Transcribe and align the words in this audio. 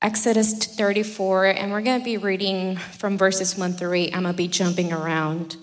Exodus 0.00 0.54
34, 0.54 1.46
and 1.46 1.72
we're 1.72 1.80
going 1.80 1.98
to 1.98 2.04
be 2.04 2.16
reading 2.16 2.76
from 2.76 3.18
verses 3.18 3.58
1 3.58 3.72
through 3.72 3.94
8. 3.94 4.14
I'm 4.14 4.22
going 4.22 4.32
to 4.32 4.36
be 4.36 4.46
jumping 4.46 4.92
around. 4.92 5.56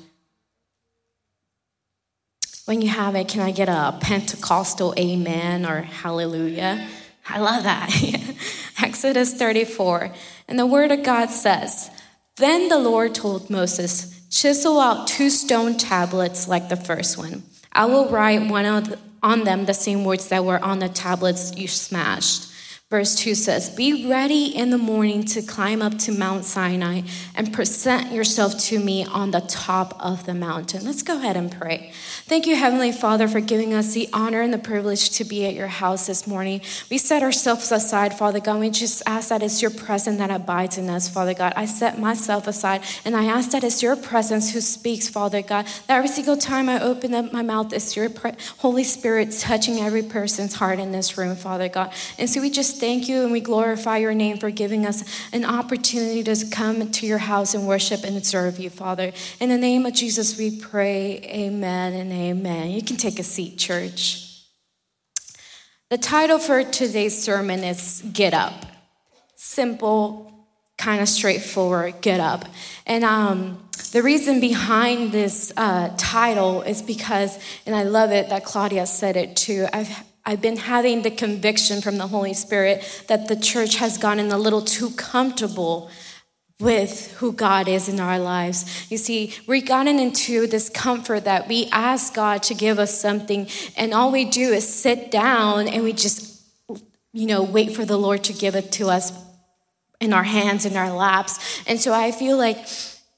When 2.65 2.81
you 2.81 2.89
have 2.89 3.15
it, 3.15 3.29
can 3.29 3.39
I 3.39 3.51
get 3.51 3.69
a 3.69 3.97
Pentecostal 4.01 4.93
amen 4.99 5.65
or 5.65 5.83
hallelujah? 5.83 6.85
I 7.29 7.39
love 7.39 7.63
that. 7.63 7.89
Exodus 8.83 9.33
34. 9.33 10.11
And 10.49 10.59
the 10.59 10.65
word 10.65 10.91
of 10.91 11.03
God 11.03 11.29
says, 11.29 11.89
Then 12.35 12.67
the 12.67 12.77
Lord 12.77 13.15
told 13.15 13.49
Moses, 13.49 14.27
Chisel 14.29 14.81
out 14.81 15.07
two 15.07 15.29
stone 15.29 15.77
tablets 15.77 16.49
like 16.49 16.67
the 16.67 16.75
first 16.75 17.17
one. 17.17 17.43
I 17.71 17.85
will 17.85 18.09
write 18.09 18.49
one 18.49 18.97
on 19.23 19.43
them 19.45 19.65
the 19.65 19.73
same 19.73 20.03
words 20.03 20.27
that 20.27 20.43
were 20.43 20.61
on 20.61 20.79
the 20.79 20.89
tablets 20.89 21.55
you 21.55 21.69
smashed. 21.69 22.51
Verse 22.91 23.15
2 23.15 23.33
says, 23.33 23.71
Be 23.71 24.07
ready 24.07 24.45
in 24.55 24.69
the 24.69 24.77
morning 24.77 25.23
to 25.25 25.41
climb 25.41 25.81
up 25.81 25.97
to 25.97 26.11
Mount 26.11 26.45
Sinai 26.45 27.01
and 27.33 27.51
present 27.51 28.11
yourself 28.11 28.59
to 28.65 28.79
me 28.79 29.03
on 29.03 29.31
the 29.31 29.39
top 29.39 29.99
of 29.99 30.27
the 30.27 30.35
mountain. 30.35 30.85
Let's 30.85 31.01
go 31.01 31.17
ahead 31.17 31.35
and 31.35 31.51
pray. 31.51 31.91
Thank 32.25 32.45
you, 32.45 32.55
Heavenly 32.55 32.91
Father, 32.91 33.27
for 33.27 33.39
giving 33.39 33.73
us 33.73 33.95
the 33.95 34.07
honor 34.13 34.41
and 34.41 34.53
the 34.53 34.59
privilege 34.59 35.09
to 35.17 35.23
be 35.23 35.47
at 35.47 35.55
your 35.55 35.65
house 35.65 36.05
this 36.05 36.27
morning. 36.27 36.61
We 36.91 36.99
set 36.99 37.23
ourselves 37.23 37.71
aside, 37.71 38.15
Father 38.15 38.39
God. 38.39 38.59
We 38.59 38.69
just 38.69 39.01
ask 39.07 39.29
that 39.29 39.41
it's 39.41 39.63
your 39.63 39.71
presence 39.71 40.19
that 40.19 40.29
abides 40.29 40.77
in 40.77 40.87
us, 40.87 41.09
Father 41.09 41.33
God. 41.33 41.53
I 41.55 41.65
set 41.65 41.97
myself 41.97 42.45
aside 42.45 42.83
and 43.03 43.15
I 43.15 43.25
ask 43.25 43.49
that 43.49 43.63
it's 43.63 43.81
your 43.81 43.95
presence 43.95 44.53
who 44.53 44.61
speaks, 44.61 45.09
Father 45.09 45.41
God. 45.41 45.65
That 45.87 45.97
every 45.97 46.09
single 46.09 46.37
time 46.37 46.69
I 46.69 46.79
open 46.79 47.15
up 47.15 47.33
my 47.33 47.41
mouth, 47.41 47.73
it's 47.73 47.95
your 47.95 48.11
Holy 48.59 48.83
Spirit 48.83 49.31
touching 49.31 49.79
every 49.79 50.03
person's 50.03 50.53
heart 50.53 50.77
in 50.77 50.91
this 50.91 51.17
room, 51.17 51.35
Father 51.35 51.67
God. 51.67 51.91
And 52.19 52.29
so 52.29 52.41
we 52.41 52.51
just 52.51 52.74
thank 52.79 53.09
you 53.09 53.23
and 53.23 53.31
we 53.31 53.39
glorify 53.39 53.97
your 53.97 54.13
name 54.13 54.37
for 54.37 54.49
giving 54.51 54.85
us 54.85 55.03
an 55.33 55.45
opportunity 55.45 56.23
to 56.23 56.45
come 56.49 56.91
to 56.91 57.07
your 57.07 57.17
house 57.17 57.53
and 57.53 57.67
worship 57.67 58.03
and 58.03 58.25
serve 58.25 58.59
you, 58.59 58.69
Father. 58.69 59.11
In 59.39 59.49
the 59.49 59.57
name 59.57 59.85
of 59.85 59.93
Jesus, 59.93 60.37
we 60.37 60.59
pray, 60.59 61.21
amen 61.23 61.93
and 61.93 62.11
amen. 62.11 62.71
You 62.71 62.81
can 62.81 62.97
take 62.97 63.19
a 63.19 63.23
seat, 63.23 63.57
church. 63.57 64.43
The 65.89 65.97
title 65.97 66.39
for 66.39 66.63
today's 66.63 67.21
sermon 67.21 67.63
is 67.63 68.03
Get 68.11 68.33
Up. 68.33 68.65
Simple, 69.35 70.31
kind 70.77 71.01
of 71.01 71.07
straightforward, 71.07 72.01
get 72.01 72.19
up. 72.19 72.45
And 72.85 73.03
um, 73.03 73.63
the 73.91 74.01
reason 74.01 74.39
behind 74.39 75.11
this 75.11 75.53
uh, 75.55 75.93
title 75.97 76.61
is 76.63 76.81
because, 76.81 77.37
and 77.65 77.75
I 77.75 77.83
love 77.83 78.11
it 78.11 78.29
that 78.29 78.43
Claudia 78.43 78.85
said 78.85 79.15
it 79.15 79.35
too, 79.35 79.67
I've 79.71 80.03
I've 80.25 80.41
been 80.41 80.57
having 80.57 81.03
the 81.03 81.11
conviction 81.11 81.81
from 81.81 81.97
the 81.97 82.07
Holy 82.07 82.33
Spirit 82.33 83.03
that 83.07 83.27
the 83.27 83.35
church 83.35 83.75
has 83.75 83.97
gotten 83.97 84.31
a 84.31 84.37
little 84.37 84.61
too 84.61 84.89
comfortable 84.91 85.91
with 86.59 87.11
who 87.17 87.33
God 87.33 87.67
is 87.67 87.89
in 87.89 87.99
our 87.99 88.17
lives. 88.17 88.89
You 88.89 88.97
see, 88.97 89.35
we've 89.45 89.65
gotten 89.65 89.99
into 89.99 90.47
this 90.47 90.69
comfort 90.69 91.25
that 91.25 91.47
we 91.47 91.67
ask 91.71 92.13
God 92.15 92.41
to 92.43 92.53
give 92.53 92.79
us 92.79 92.99
something, 92.99 93.47
and 93.75 93.93
all 93.93 94.11
we 94.11 94.25
do 94.25 94.51
is 94.53 94.67
sit 94.67 95.11
down 95.11 95.67
and 95.67 95.83
we 95.83 95.93
just, 95.93 96.41
you 97.13 97.27
know, 97.27 97.43
wait 97.43 97.75
for 97.75 97.85
the 97.85 97.97
Lord 97.97 98.23
to 98.23 98.33
give 98.33 98.55
it 98.55 98.71
to 98.73 98.87
us 98.87 99.11
in 99.99 100.13
our 100.13 100.23
hands, 100.23 100.65
in 100.65 100.75
our 100.75 100.91
laps. 100.91 101.61
And 101.67 101.79
so 101.79 101.93
I 101.93 102.11
feel 102.11 102.37
like 102.37 102.57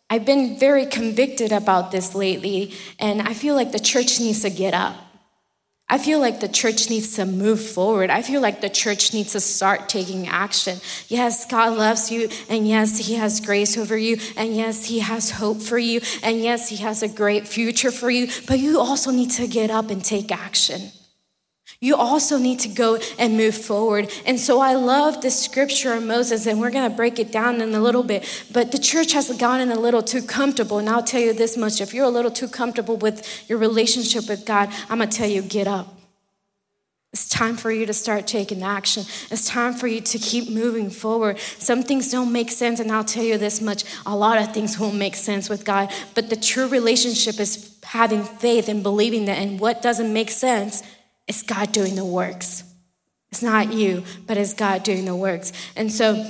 I've 0.09 0.25
been 0.25 0.57
very 0.57 0.85
convicted 0.85 1.51
about 1.51 1.91
this 1.91 2.15
lately, 2.15 2.73
and 2.99 3.21
I 3.21 3.33
feel 3.33 3.55
like 3.55 3.71
the 3.71 3.79
church 3.79 4.19
needs 4.19 4.41
to 4.41 4.49
get 4.49 4.73
up. 4.73 4.95
I 5.89 5.97
feel 5.97 6.19
like 6.19 6.41
the 6.41 6.49
church 6.49 6.89
needs 6.89 7.15
to 7.15 7.25
move 7.25 7.61
forward. 7.61 8.09
I 8.09 8.21
feel 8.21 8.41
like 8.41 8.59
the 8.59 8.69
church 8.69 9.13
needs 9.13 9.31
to 9.31 9.39
start 9.39 9.87
taking 9.87 10.27
action. 10.27 10.79
Yes, 11.07 11.45
God 11.45 11.77
loves 11.77 12.11
you, 12.11 12.29
and 12.49 12.67
yes, 12.67 12.97
He 12.97 13.15
has 13.15 13.39
grace 13.39 13.77
over 13.77 13.97
you, 13.97 14.17
and 14.35 14.53
yes, 14.53 14.85
He 14.85 14.99
has 14.99 15.31
hope 15.31 15.61
for 15.61 15.77
you, 15.77 16.01
and 16.23 16.41
yes, 16.41 16.67
He 16.67 16.75
has 16.77 17.03
a 17.03 17.07
great 17.07 17.47
future 17.47 17.91
for 17.91 18.09
you, 18.09 18.27
but 18.47 18.59
you 18.59 18.79
also 18.81 19.11
need 19.11 19.31
to 19.31 19.47
get 19.47 19.71
up 19.71 19.89
and 19.89 20.03
take 20.03 20.29
action. 20.29 20.91
You 21.79 21.95
also 21.95 22.39
need 22.39 22.59
to 22.61 22.69
go 22.69 22.99
and 23.19 23.37
move 23.37 23.55
forward. 23.55 24.11
And 24.25 24.39
so 24.39 24.59
I 24.59 24.73
love 24.73 25.21
the 25.21 25.29
scripture 25.29 25.93
of 25.93 26.03
Moses, 26.03 26.47
and 26.47 26.59
we're 26.59 26.71
going 26.71 26.89
to 26.89 26.95
break 26.95 27.19
it 27.19 27.31
down 27.31 27.61
in 27.61 27.75
a 27.75 27.79
little 27.79 28.01
bit. 28.01 28.45
But 28.51 28.71
the 28.71 28.79
church 28.79 29.13
has 29.13 29.29
gotten 29.37 29.71
a 29.71 29.79
little 29.79 30.01
too 30.01 30.23
comfortable. 30.23 30.79
And 30.79 30.89
I'll 30.89 31.03
tell 31.03 31.21
you 31.21 31.33
this 31.33 31.55
much 31.55 31.79
if 31.79 31.93
you're 31.93 32.05
a 32.05 32.09
little 32.09 32.31
too 32.31 32.47
comfortable 32.47 32.97
with 32.97 33.47
your 33.47 33.59
relationship 33.59 34.27
with 34.27 34.43
God, 34.45 34.69
I'm 34.89 34.97
going 34.97 35.09
to 35.09 35.17
tell 35.17 35.29
you, 35.29 35.43
get 35.43 35.67
up. 35.67 35.93
It's 37.13 37.29
time 37.29 37.57
for 37.57 37.71
you 37.71 37.85
to 37.85 37.93
start 37.93 38.27
taking 38.27 38.63
action. 38.63 39.03
It's 39.31 39.47
time 39.47 39.73
for 39.73 39.87
you 39.87 40.01
to 40.01 40.17
keep 40.17 40.49
moving 40.49 40.89
forward. 40.89 41.39
Some 41.39 41.81
things 41.83 42.11
don't 42.11 42.31
make 42.31 42.51
sense, 42.51 42.79
and 42.79 42.91
I'll 42.91 43.03
tell 43.03 43.23
you 43.23 43.37
this 43.37 43.61
much 43.61 43.85
a 44.05 44.15
lot 44.15 44.39
of 44.39 44.53
things 44.53 44.77
won't 44.79 44.97
make 44.97 45.15
sense 45.15 45.47
with 45.47 45.63
God. 45.63 45.91
But 46.15 46.29
the 46.29 46.35
true 46.35 46.67
relationship 46.67 47.39
is 47.39 47.77
having 47.83 48.23
faith 48.23 48.67
and 48.67 48.83
believing 48.83 49.25
that, 49.25 49.37
and 49.37 49.59
what 49.59 49.81
doesn't 49.81 50.11
make 50.11 50.29
sense 50.29 50.83
it's 51.27 51.43
God 51.43 51.71
doing 51.71 51.95
the 51.95 52.05
works. 52.05 52.63
It's 53.31 53.43
not 53.43 53.73
you, 53.73 54.03
but 54.25 54.37
it's 54.37 54.53
God 54.53 54.83
doing 54.83 55.05
the 55.05 55.15
works. 55.15 55.51
And 55.75 55.91
so 55.91 56.25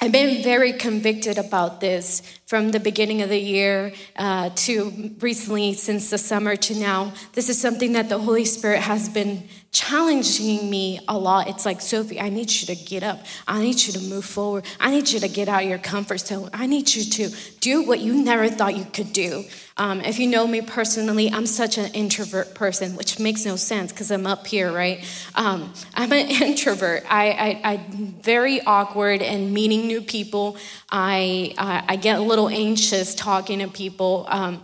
I've 0.00 0.12
been 0.12 0.42
very 0.42 0.74
convicted 0.74 1.38
about 1.38 1.80
this 1.80 2.22
from 2.46 2.70
the 2.70 2.78
beginning 2.78 3.22
of 3.22 3.28
the 3.28 3.40
year 3.40 3.92
uh, 4.14 4.50
to 4.54 5.14
recently, 5.20 5.74
since 5.74 6.10
the 6.10 6.18
summer 6.18 6.54
to 6.54 6.74
now. 6.76 7.12
This 7.32 7.48
is 7.48 7.60
something 7.60 7.92
that 7.94 8.08
the 8.08 8.18
Holy 8.18 8.44
Spirit 8.44 8.82
has 8.82 9.08
been 9.08 9.48
challenging 9.72 10.70
me 10.70 11.00
a 11.08 11.18
lot. 11.18 11.48
It's 11.48 11.66
like, 11.66 11.80
Sophie, 11.80 12.20
I 12.20 12.28
need 12.28 12.50
you 12.50 12.74
to 12.74 12.76
get 12.76 13.02
up. 13.02 13.26
I 13.46 13.60
need 13.62 13.84
you 13.86 13.92
to 13.94 14.00
move 14.00 14.24
forward. 14.24 14.64
I 14.78 14.90
need 14.90 15.10
you 15.10 15.18
to 15.20 15.28
get 15.28 15.48
out 15.48 15.64
of 15.64 15.68
your 15.68 15.78
comfort 15.78 16.20
zone. 16.20 16.48
I 16.54 16.66
need 16.66 16.94
you 16.94 17.04
to 17.04 17.36
do 17.60 17.82
what 17.82 17.98
you 18.00 18.22
never 18.22 18.48
thought 18.48 18.76
you 18.76 18.84
could 18.84 19.12
do. 19.12 19.44
Um, 19.78 20.00
if 20.00 20.18
you 20.18 20.26
know 20.26 20.46
me 20.46 20.62
personally, 20.62 21.30
I'm 21.30 21.44
such 21.44 21.76
an 21.76 21.92
introvert 21.92 22.54
person, 22.54 22.96
which 22.96 23.18
makes 23.18 23.44
no 23.44 23.56
sense 23.56 23.92
because 23.92 24.10
I'm 24.10 24.26
up 24.26 24.46
here, 24.46 24.72
right? 24.72 25.04
Um, 25.34 25.74
I'm 25.94 26.12
an 26.12 26.30
introvert. 26.42 27.04
I, 27.10 27.60
I, 27.62 27.72
am 27.74 28.14
very 28.22 28.62
awkward 28.62 29.20
in 29.20 29.52
meeting 29.52 29.86
new 29.86 30.00
people. 30.00 30.56
I, 30.90 31.52
uh, 31.58 31.82
I 31.86 31.96
get 31.96 32.18
a 32.18 32.22
little 32.22 32.35
anxious 32.38 33.14
talking 33.14 33.60
to 33.60 33.68
people. 33.68 34.26
Um, 34.28 34.62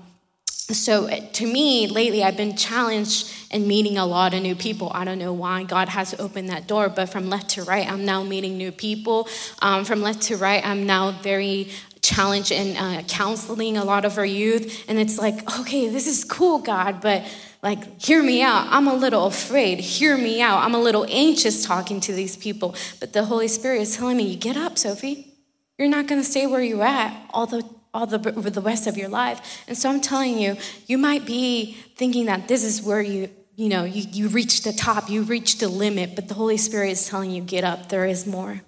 so 0.73 1.09
to 1.09 1.47
me, 1.47 1.87
lately, 1.87 2.23
I've 2.23 2.37
been 2.37 2.57
challenged 2.57 3.33
in 3.51 3.67
meeting 3.67 3.99
a 3.99 4.07
lot 4.07 4.33
of 4.33 4.43
new 4.43 4.55
people. 4.55 4.91
I 4.95 5.05
don't 5.05 5.19
know 5.19 5.33
why 5.33 5.65
God 5.65 5.89
has 5.89 6.15
opened 6.19 6.49
that 6.49 6.67
door, 6.67 6.89
but 6.89 7.09
from 7.11 7.29
left 7.29 7.51
to 7.51 7.63
right, 7.63 7.91
I'm 7.91 8.05
now 8.05 8.23
meeting 8.23 8.57
new 8.57 8.73
people. 8.73 9.29
Um, 9.61 9.85
from 9.85 10.03
left 10.03 10.23
to 10.25 10.37
right, 10.37 10.65
I'm 10.65 10.87
now 10.87 11.11
very 11.11 11.69
challenged 12.01 12.53
in 12.53 12.77
uh, 12.77 13.03
counseling 13.07 13.77
a 13.77 13.85
lot 13.85 14.05
of 14.05 14.19
our 14.19 14.27
youth. 14.27 14.85
And 14.89 14.99
it's 14.99 15.19
like, 15.19 15.59
okay, 15.61 15.89
this 15.89 16.07
is 16.07 16.25
cool, 16.25 16.59
God, 16.59 17.01
but 17.01 17.25
like, 17.63 18.01
hear 18.01 18.23
me 18.23 18.43
out. 18.43 18.67
I'm 18.71 18.89
a 18.89 18.95
little 18.95 19.27
afraid. 19.27 19.79
Hear 19.79 20.17
me 20.19 20.41
out. 20.41 20.65
I'm 20.65 20.75
a 20.75 20.81
little 20.81 21.07
anxious 21.09 21.65
talking 21.65 22.01
to 22.01 22.13
these 22.13 22.37
people. 22.37 22.75
But 22.99 23.13
the 23.13 23.25
Holy 23.25 23.47
Spirit 23.47 23.83
is 23.83 23.97
telling 23.97 24.17
me, 24.17 24.25
you 24.25 24.37
get 24.37 24.57
up, 24.57 24.79
Sophie. 24.79 25.32
You're 25.79 25.89
not 25.89 26.07
going 26.07 26.21
to 26.21 26.27
stay 26.27 26.47
where 26.47 26.63
you're 26.63 26.83
at 26.83 27.29
all 27.31 27.47
the 27.47 27.69
all 27.95 28.07
the, 28.07 28.19
the 28.19 28.61
rest 28.63 28.87
of 28.87 28.97
your 28.97 29.11
life. 29.11 29.63
And 29.69 29.77
so 29.77 29.91
I'm 29.91 30.01
telling 30.01 30.39
you, 30.39 30.57
you 30.87 30.97
might 30.97 31.27
be 31.27 31.75
thinking 31.95 32.25
that 32.25 32.49
this 32.49 32.65
is 32.65 32.83
where 32.83 33.03
you, 33.03 33.29
you 33.55 33.69
know, 33.69 33.85
you, 33.85 34.07
you 34.11 34.29
reach 34.29 34.63
the 34.63 34.73
top, 34.73 35.11
you 35.11 35.23
reach 35.23 35.59
the 35.59 35.69
limit, 35.69 36.15
but 36.15 36.27
the 36.29 36.33
Holy 36.33 36.57
Spirit 36.57 36.93
is 36.93 37.07
telling 37.07 37.31
you, 37.31 37.43
get 37.43 37.65
up, 37.65 37.91
there 37.91 38.07
is 38.07 38.27
more 38.27 38.63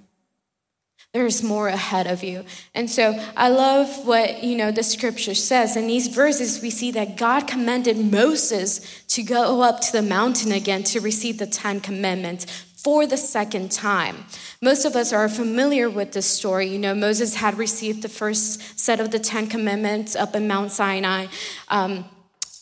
there's 1.14 1.44
more 1.44 1.68
ahead 1.68 2.08
of 2.08 2.24
you. 2.24 2.44
And 2.74 2.90
so 2.90 3.12
I 3.36 3.48
love 3.48 4.04
what, 4.04 4.42
you 4.42 4.56
know, 4.56 4.72
the 4.72 4.82
scripture 4.82 5.34
says. 5.34 5.76
In 5.76 5.86
these 5.86 6.08
verses, 6.08 6.60
we 6.60 6.70
see 6.70 6.90
that 6.90 7.16
God 7.16 7.46
commanded 7.46 7.96
Moses 7.96 9.04
to 9.10 9.22
go 9.22 9.62
up 9.62 9.80
to 9.82 9.92
the 9.92 10.02
mountain 10.02 10.50
again 10.50 10.82
to 10.82 11.00
receive 11.00 11.38
the 11.38 11.46
10 11.46 11.80
commandments 11.82 12.46
for 12.84 13.06
the 13.06 13.16
second 13.16 13.72
time. 13.72 14.26
Most 14.60 14.84
of 14.84 14.94
us 14.94 15.10
are 15.10 15.26
familiar 15.28 15.88
with 15.88 16.12
this 16.12 16.26
story. 16.26 16.68
You 16.68 16.78
know, 16.78 16.94
Moses 16.94 17.36
had 17.36 17.56
received 17.56 18.02
the 18.02 18.10
first 18.10 18.78
set 18.78 19.00
of 19.00 19.10
the 19.10 19.18
10 19.18 19.48
commandments 19.48 20.14
up 20.14 20.36
in 20.36 20.46
Mount 20.46 20.70
Sinai. 20.70 21.26
Um, 21.68 22.04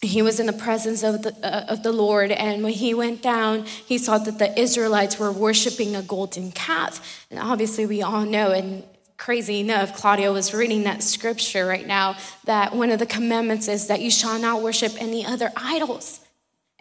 he 0.00 0.22
was 0.22 0.40
in 0.40 0.46
the 0.46 0.52
presence 0.52 1.02
of 1.02 1.22
the, 1.22 1.34
uh, 1.44 1.66
of 1.68 1.82
the 1.82 1.92
Lord, 1.92 2.32
and 2.32 2.62
when 2.62 2.72
he 2.72 2.92
went 2.94 3.22
down, 3.22 3.64
he 3.66 3.98
saw 3.98 4.18
that 4.18 4.38
the 4.38 4.58
Israelites 4.58 5.18
were 5.18 5.30
worshiping 5.30 5.94
a 5.94 6.02
golden 6.02 6.50
calf. 6.52 7.26
And 7.30 7.38
obviously, 7.38 7.86
we 7.86 8.02
all 8.02 8.24
know, 8.24 8.50
and 8.50 8.82
crazy 9.16 9.60
enough, 9.60 9.96
Claudia 9.96 10.32
was 10.32 10.52
reading 10.52 10.82
that 10.84 11.04
scripture 11.04 11.66
right 11.66 11.86
now, 11.86 12.16
that 12.44 12.74
one 12.74 12.90
of 12.90 12.98
the 12.98 13.06
commandments 13.06 13.68
is 13.68 13.86
that 13.86 14.00
you 14.00 14.10
shall 14.10 14.40
not 14.40 14.60
worship 14.62 14.92
any 14.98 15.24
other 15.24 15.52
idols. 15.56 16.21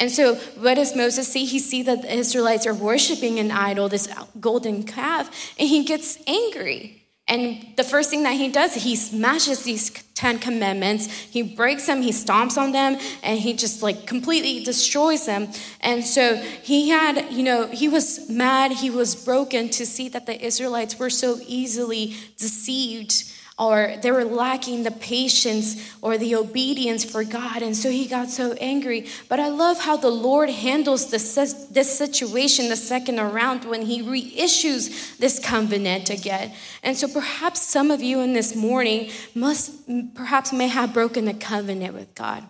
And 0.01 0.09
so, 0.11 0.33
what 0.59 0.73
does 0.73 0.95
Moses 0.95 1.27
see? 1.27 1.45
He 1.45 1.59
sees 1.59 1.85
that 1.85 2.01
the 2.01 2.11
Israelites 2.11 2.65
are 2.65 2.73
worshiping 2.73 3.37
an 3.37 3.51
idol, 3.51 3.87
this 3.87 4.09
golden 4.39 4.81
calf, 4.81 5.53
and 5.59 5.69
he 5.69 5.83
gets 5.83 6.17
angry. 6.25 7.03
And 7.27 7.67
the 7.77 7.83
first 7.83 8.09
thing 8.09 8.23
that 8.23 8.33
he 8.33 8.51
does, 8.51 8.73
he 8.73 8.95
smashes 8.95 9.63
these 9.63 9.91
10 10.15 10.39
commandments, 10.39 11.07
he 11.07 11.43
breaks 11.43 11.85
them, 11.85 12.01
he 12.01 12.09
stomps 12.09 12.57
on 12.57 12.71
them, 12.71 12.97
and 13.21 13.39
he 13.39 13.53
just 13.53 13.83
like 13.83 14.07
completely 14.07 14.63
destroys 14.63 15.27
them. 15.27 15.49
And 15.81 16.03
so 16.03 16.35
he 16.35 16.89
had, 16.89 17.31
you 17.31 17.43
know, 17.43 17.67
he 17.67 17.87
was 17.87 18.27
mad, 18.27 18.71
he 18.71 18.89
was 18.89 19.13
broken 19.13 19.69
to 19.69 19.85
see 19.85 20.09
that 20.09 20.25
the 20.25 20.43
Israelites 20.43 20.97
were 20.97 21.11
so 21.11 21.37
easily 21.45 22.15
deceived 22.37 23.31
or 23.59 23.95
they 24.01 24.11
were 24.11 24.25
lacking 24.25 24.83
the 24.83 24.91
patience 24.91 25.93
or 26.01 26.17
the 26.17 26.35
obedience 26.35 27.05
for 27.05 27.23
God. 27.23 27.61
And 27.61 27.75
so 27.75 27.91
he 27.91 28.07
got 28.07 28.29
so 28.29 28.53
angry. 28.53 29.07
But 29.29 29.39
I 29.39 29.49
love 29.49 29.79
how 29.79 29.97
the 29.97 30.09
Lord 30.09 30.49
handles 30.49 31.11
this, 31.11 31.35
this 31.35 31.97
situation 31.97 32.69
the 32.69 32.75
second 32.75 33.19
around 33.19 33.65
when 33.65 33.83
he 33.83 34.01
reissues 34.01 35.17
this 35.17 35.37
covenant 35.37 36.09
again. 36.09 36.53
And 36.81 36.97
so 36.97 37.07
perhaps 37.07 37.61
some 37.61 37.91
of 37.91 38.01
you 38.01 38.19
in 38.21 38.33
this 38.33 38.55
morning 38.55 39.11
must, 39.35 39.73
perhaps 40.15 40.51
may 40.51 40.67
have 40.67 40.93
broken 40.93 41.25
the 41.25 41.33
covenant 41.33 41.93
with 41.93 42.15
God. 42.15 42.43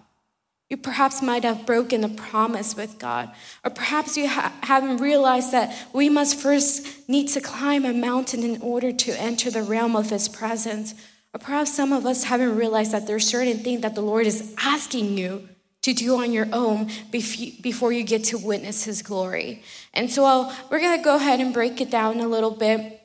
You 0.71 0.77
perhaps 0.77 1.21
might 1.21 1.43
have 1.43 1.65
broken 1.65 2.05
a 2.05 2.07
promise 2.07 2.77
with 2.77 2.97
God. 2.97 3.29
Or 3.65 3.71
perhaps 3.71 4.15
you 4.15 4.29
ha- 4.29 4.53
haven't 4.63 5.01
realized 5.01 5.51
that 5.51 5.77
we 5.91 6.07
must 6.07 6.39
first 6.39 7.09
need 7.09 7.27
to 7.31 7.41
climb 7.41 7.83
a 7.83 7.91
mountain 7.91 8.41
in 8.41 8.61
order 8.61 8.93
to 8.93 9.21
enter 9.21 9.51
the 9.51 9.63
realm 9.63 9.97
of 9.97 10.09
His 10.09 10.29
presence. 10.29 10.93
Or 11.33 11.39
perhaps 11.39 11.75
some 11.75 11.91
of 11.91 12.05
us 12.05 12.23
haven't 12.23 12.55
realized 12.55 12.93
that 12.93 13.05
there's 13.05 13.27
certain 13.27 13.57
things 13.57 13.81
that 13.81 13.95
the 13.95 14.01
Lord 14.01 14.25
is 14.25 14.55
asking 14.59 15.17
you 15.17 15.49
to 15.81 15.91
do 15.91 16.15
on 16.15 16.31
your 16.31 16.47
own 16.53 16.89
before 17.11 17.91
you 17.91 18.03
get 18.03 18.23
to 18.25 18.37
witness 18.37 18.85
His 18.85 19.01
glory. 19.01 19.63
And 19.93 20.09
so 20.09 20.23
I'll, 20.23 20.55
we're 20.71 20.79
going 20.79 20.97
to 20.97 21.03
go 21.03 21.17
ahead 21.17 21.41
and 21.41 21.53
break 21.53 21.81
it 21.81 21.91
down 21.91 22.21
a 22.21 22.29
little 22.29 22.49
bit. 22.49 22.97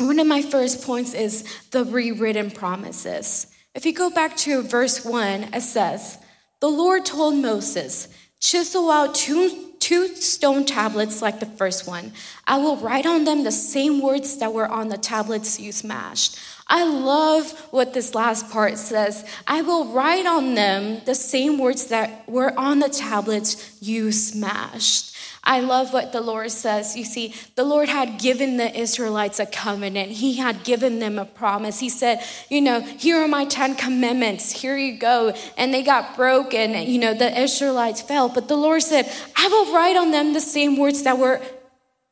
One 0.00 0.18
of 0.18 0.26
my 0.26 0.42
first 0.42 0.84
points 0.84 1.14
is 1.14 1.44
the 1.70 1.84
rewritten 1.84 2.50
promises. 2.50 3.46
If 3.76 3.86
you 3.86 3.94
go 3.94 4.10
back 4.10 4.36
to 4.38 4.62
verse 4.62 5.04
1, 5.04 5.54
it 5.54 5.60
says, 5.60 6.18
the 6.62 6.68
Lord 6.68 7.04
told 7.04 7.34
Moses, 7.34 8.06
Chisel 8.38 8.88
out 8.88 9.16
two, 9.16 9.72
two 9.80 10.14
stone 10.14 10.64
tablets 10.64 11.20
like 11.20 11.40
the 11.40 11.46
first 11.46 11.88
one. 11.88 12.12
I 12.46 12.58
will 12.58 12.76
write 12.76 13.04
on 13.04 13.24
them 13.24 13.42
the 13.42 13.50
same 13.50 14.00
words 14.00 14.38
that 14.38 14.52
were 14.52 14.68
on 14.68 14.86
the 14.86 14.96
tablets 14.96 15.58
you 15.58 15.72
smashed. 15.72 16.38
I 16.68 16.84
love 16.84 17.50
what 17.72 17.94
this 17.94 18.14
last 18.14 18.48
part 18.48 18.78
says. 18.78 19.28
I 19.44 19.62
will 19.62 19.86
write 19.86 20.24
on 20.24 20.54
them 20.54 21.00
the 21.04 21.16
same 21.16 21.58
words 21.58 21.86
that 21.86 22.28
were 22.28 22.56
on 22.56 22.78
the 22.78 22.88
tablets 22.88 23.76
you 23.82 24.12
smashed. 24.12 25.11
I 25.44 25.60
love 25.60 25.92
what 25.92 26.12
the 26.12 26.20
Lord 26.20 26.52
says. 26.52 26.96
You 26.96 27.04
see, 27.04 27.34
the 27.56 27.64
Lord 27.64 27.88
had 27.88 28.20
given 28.20 28.58
the 28.58 28.78
Israelites 28.78 29.40
a 29.40 29.46
covenant, 29.46 30.12
He 30.12 30.36
had 30.36 30.62
given 30.62 31.00
them 31.00 31.18
a 31.18 31.24
promise. 31.24 31.80
He 31.80 31.88
said, 31.88 32.22
You 32.48 32.60
know, 32.60 32.80
here 32.80 33.16
are 33.16 33.28
my 33.28 33.44
10 33.44 33.74
commandments, 33.74 34.52
here 34.52 34.76
you 34.76 34.98
go. 34.98 35.34
And 35.56 35.74
they 35.74 35.82
got 35.82 36.16
broken, 36.16 36.72
you 36.88 36.98
know, 36.98 37.14
the 37.14 37.40
Israelites 37.40 38.00
fell. 38.00 38.28
But 38.28 38.48
the 38.48 38.56
Lord 38.56 38.82
said, 38.82 39.10
I 39.36 39.48
will 39.48 39.74
write 39.74 39.96
on 39.96 40.12
them 40.12 40.32
the 40.32 40.40
same 40.40 40.78
words 40.78 41.02
that 41.02 41.18
were 41.18 41.40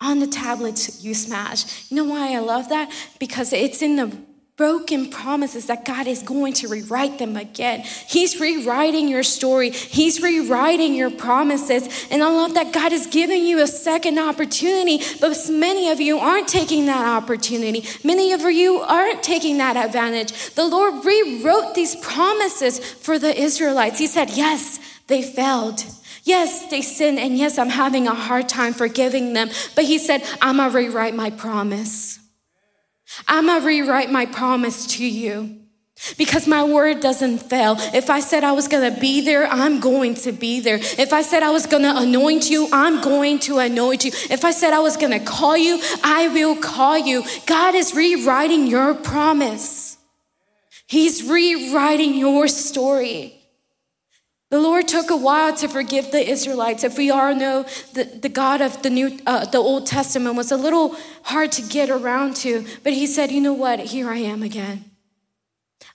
on 0.01 0.19
the 0.19 0.27
tablets 0.27 1.05
you 1.05 1.15
smashed. 1.15 1.91
You 1.91 1.97
know 1.97 2.05
why 2.05 2.35
I 2.35 2.39
love 2.39 2.69
that? 2.71 2.91
Because 3.19 3.53
it's 3.53 3.83
in 3.83 3.97
the 3.97 4.17
broken 4.61 5.09
promises 5.09 5.69
that 5.69 5.87
God 5.87 6.07
is 6.07 6.23
going 6.23 6.53
to 6.53 6.69
rewrite 6.69 7.17
them 7.17 7.35
again. 7.35 7.81
He's 7.81 8.39
rewriting 8.39 9.09
your 9.09 9.23
story, 9.23 9.71
He's 9.71 10.21
rewriting 10.21 10.93
your 10.93 11.11
promises. 11.11 11.89
And 12.11 12.23
I 12.23 12.29
love 12.29 12.53
that 12.53 12.71
God 12.71 12.93
is 12.93 13.07
giving 13.07 13.47
you 13.47 13.63
a 13.63 13.67
second 13.67 14.19
opportunity, 14.19 15.03
but 15.19 15.35
many 15.51 15.89
of 15.89 15.99
you 15.99 16.19
aren't 16.19 16.47
taking 16.47 16.85
that 16.85 17.07
opportunity. 17.07 17.87
Many 18.05 18.35
of 18.35 18.43
you 18.43 18.81
aren't 18.81 19.23
taking 19.23 19.57
that 19.57 19.79
advantage. 19.79 20.31
The 20.51 20.67
Lord 20.67 21.07
rewrote 21.07 21.75
these 21.75 21.97
promises 21.97 22.81
for 22.81 23.19
the 23.19 23.35
Israelites. 23.35 23.99
He 23.99 24.07
said, 24.07 24.29
Yes, 24.29 24.79
they 25.07 25.23
failed. 25.23 25.83
Yes, 26.25 26.69
they 26.69 26.83
sinned, 26.83 27.19
and 27.19 27.39
yes, 27.39 27.57
I'm 27.57 27.71
having 27.71 28.07
a 28.07 28.15
hard 28.15 28.47
time 28.47 28.75
forgiving 28.75 29.33
them. 29.33 29.49
But 29.75 29.87
he 29.87 29.97
said, 29.97 30.23
I'm 30.43 30.59
gonna 30.59 30.71
rewrite 30.71 31.15
my 31.15 31.31
promise. 31.31 32.20
I'm 33.27 33.47
going 33.47 33.61
to 33.61 33.67
rewrite 33.67 34.11
my 34.11 34.27
promise 34.27 34.87
to 34.99 35.07
you 35.07 35.57
because 36.17 36.47
my 36.47 36.65
word 36.65 37.01
doesn't 37.01 37.39
fail. 37.39 37.77
If 37.79 38.09
I 38.11 38.21
said 38.21 38.45
I 38.45 38.53
was 38.53 38.69
going 38.69 38.93
to 38.93 39.01
be 39.01 39.21
there, 39.21 39.47
I'm 39.47 39.81
going 39.81 40.15
to 40.17 40.33
be 40.33 40.61
there. 40.61 40.79
If 40.81 41.13
I 41.13 41.23
said 41.23 41.43
I 41.43 41.51
was 41.51 41.67
going 41.67 41.83
to 41.83 41.97
anoint 41.97 42.51
you, 42.51 42.69
I'm 42.73 43.03
going 43.03 43.39
to 43.41 43.59
anoint 43.59 44.05
you. 44.05 44.13
If 44.31 44.45
I 44.45 44.51
said 44.51 44.73
I 44.73 44.81
was 44.81 44.97
going 44.97 45.13
to 45.13 45.25
call 45.25 45.57
you, 45.57 45.81
I 46.03 46.29
will 46.29 46.57
call 46.57 46.99
you. 46.99 47.25
God 47.47 47.75
is 47.75 47.95
rewriting 47.95 48.67
your 48.67 48.95
promise. 48.95 49.99
He's 50.87 51.29
rewriting 51.29 52.15
your 52.15 52.49
story. 52.49 53.40
The 54.51 54.61
Lord 54.61 54.89
took 54.89 55.11
a 55.11 55.17
while 55.17 55.57
to 55.59 55.69
forgive 55.69 56.11
the 56.11 56.29
Israelites. 56.29 56.83
If 56.83 56.99
we 56.99 57.09
all 57.09 57.33
know 57.35 57.63
the, 57.95 58.03
the 58.05 58.29
God 58.29 58.61
of 58.61 58.83
the 58.83 58.91
New, 58.91 59.21
uh, 59.25 59.45
the 59.45 59.59
Old 59.59 59.87
Testament 59.87 60.35
was 60.35 60.51
a 60.51 60.57
little 60.57 60.97
hard 61.23 61.53
to 61.53 61.63
get 61.63 61.89
around 61.89 62.35
to, 62.39 62.67
but 62.83 62.93
He 62.93 63.07
said, 63.07 63.31
"You 63.31 63.41
know 63.41 63.53
what? 63.53 63.79
Here 63.79 64.11
I 64.11 64.17
am 64.17 64.43
again. 64.43 64.85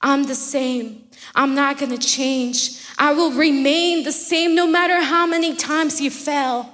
I'm 0.01 0.23
the 0.23 0.35
same. 0.35 1.03
I'm 1.35 1.53
not 1.53 1.77
going 1.79 1.91
to 1.91 1.97
change. 1.97 2.81
I 2.97 3.11
will 3.13 3.33
remain 3.33 4.05
the 4.05 4.13
same, 4.13 4.55
no 4.55 4.65
matter 4.65 5.01
how 5.01 5.27
many 5.27 5.53
times 5.53 5.99
you 5.99 6.09
fell." 6.09 6.71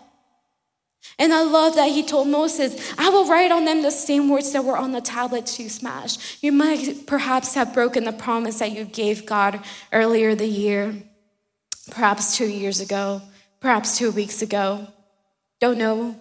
And 1.18 1.34
I 1.34 1.42
love 1.42 1.76
that 1.76 1.90
he 1.90 2.04
told 2.04 2.28
Moses, 2.28 2.94
I 2.98 3.10
will 3.10 3.28
write 3.28 3.52
on 3.52 3.66
them 3.66 3.82
the 3.82 3.92
same 3.92 4.30
words 4.30 4.52
that 4.54 4.64
were 4.64 4.78
on 4.78 4.92
the 4.92 5.02
tablets 5.02 5.60
you 5.60 5.68
smashed. 5.68 6.44
You 6.44 6.52
might 6.52 7.06
perhaps 7.08 7.56
have 7.56 7.74
broken 7.74 8.06
the 8.06 8.14
promise 8.14 8.60
that 8.60 8.72
you 8.72 8.86
gave 8.86 9.26
God 9.26 9.60
earlier 9.92 10.36
the 10.36 10.48
year 10.48 10.96
perhaps 11.90 12.38
two 12.38 12.48
years 12.48 12.80
ago, 12.80 13.22
perhaps 13.60 13.98
two 13.98 14.12
weeks 14.12 14.42
ago. 14.42 14.88
Don't 15.60 15.78
know. 15.78 16.16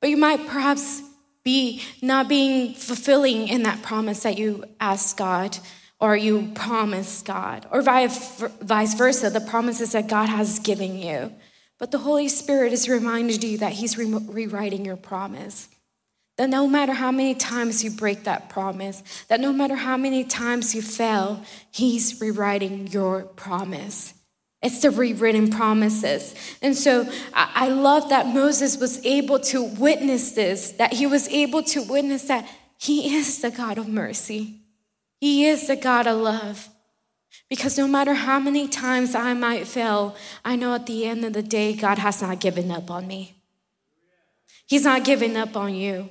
But 0.00 0.10
you 0.10 0.16
might 0.16 0.46
perhaps 0.46 1.02
be 1.44 1.82
not 2.02 2.28
being 2.28 2.74
fulfilling 2.74 3.48
in 3.48 3.62
that 3.62 3.82
promise 3.82 4.22
that 4.22 4.38
you 4.38 4.64
asked 4.80 5.16
God 5.16 5.58
or 5.98 6.16
you 6.16 6.50
promised 6.54 7.24
God, 7.24 7.66
or 7.70 7.80
vice 7.80 8.94
versa, 8.94 9.30
the 9.30 9.40
promises 9.40 9.92
that 9.92 10.08
God 10.08 10.28
has 10.28 10.58
given 10.58 10.98
you. 10.98 11.32
But 11.78 11.90
the 11.90 11.98
Holy 11.98 12.28
Spirit 12.28 12.70
has 12.70 12.88
reminded 12.88 13.42
you 13.42 13.58
that 13.58 13.72
He's 13.72 13.96
re- 13.96 14.04
rewriting 14.04 14.84
your 14.84 14.96
promise. 14.96 15.68
That 16.36 16.50
no 16.50 16.66
matter 16.66 16.92
how 16.92 17.10
many 17.10 17.34
times 17.34 17.82
you 17.82 17.90
break 17.90 18.24
that 18.24 18.50
promise, 18.50 19.02
that 19.28 19.40
no 19.40 19.54
matter 19.54 19.74
how 19.74 19.96
many 19.96 20.24
times 20.24 20.74
you 20.74 20.82
fail, 20.82 21.42
He's 21.70 22.20
rewriting 22.20 22.88
your 22.88 23.22
promise. 23.22 24.12
It's 24.66 24.82
the 24.82 24.90
rewritten 24.90 25.48
promises. 25.48 26.34
And 26.60 26.74
so 26.74 27.08
I 27.32 27.68
love 27.68 28.08
that 28.08 28.26
Moses 28.26 28.76
was 28.76 28.98
able 29.06 29.38
to 29.38 29.62
witness 29.62 30.32
this, 30.32 30.72
that 30.72 30.94
he 30.94 31.06
was 31.06 31.28
able 31.28 31.62
to 31.62 31.84
witness 31.84 32.24
that 32.24 32.48
he 32.76 33.14
is 33.14 33.40
the 33.40 33.52
God 33.52 33.78
of 33.78 33.86
mercy. 33.86 34.62
He 35.20 35.46
is 35.46 35.68
the 35.68 35.76
God 35.76 36.08
of 36.08 36.18
love. 36.18 36.68
Because 37.48 37.78
no 37.78 37.86
matter 37.86 38.14
how 38.14 38.40
many 38.40 38.66
times 38.66 39.14
I 39.14 39.34
might 39.34 39.68
fail, 39.68 40.16
I 40.44 40.56
know 40.56 40.74
at 40.74 40.86
the 40.86 41.06
end 41.06 41.24
of 41.24 41.32
the 41.32 41.44
day, 41.44 41.72
God 41.72 41.98
has 41.98 42.20
not 42.20 42.40
given 42.40 42.72
up 42.72 42.90
on 42.90 43.06
me. 43.06 43.36
He's 44.66 44.82
not 44.82 45.04
giving 45.04 45.36
up 45.36 45.56
on 45.56 45.76
you. 45.76 46.10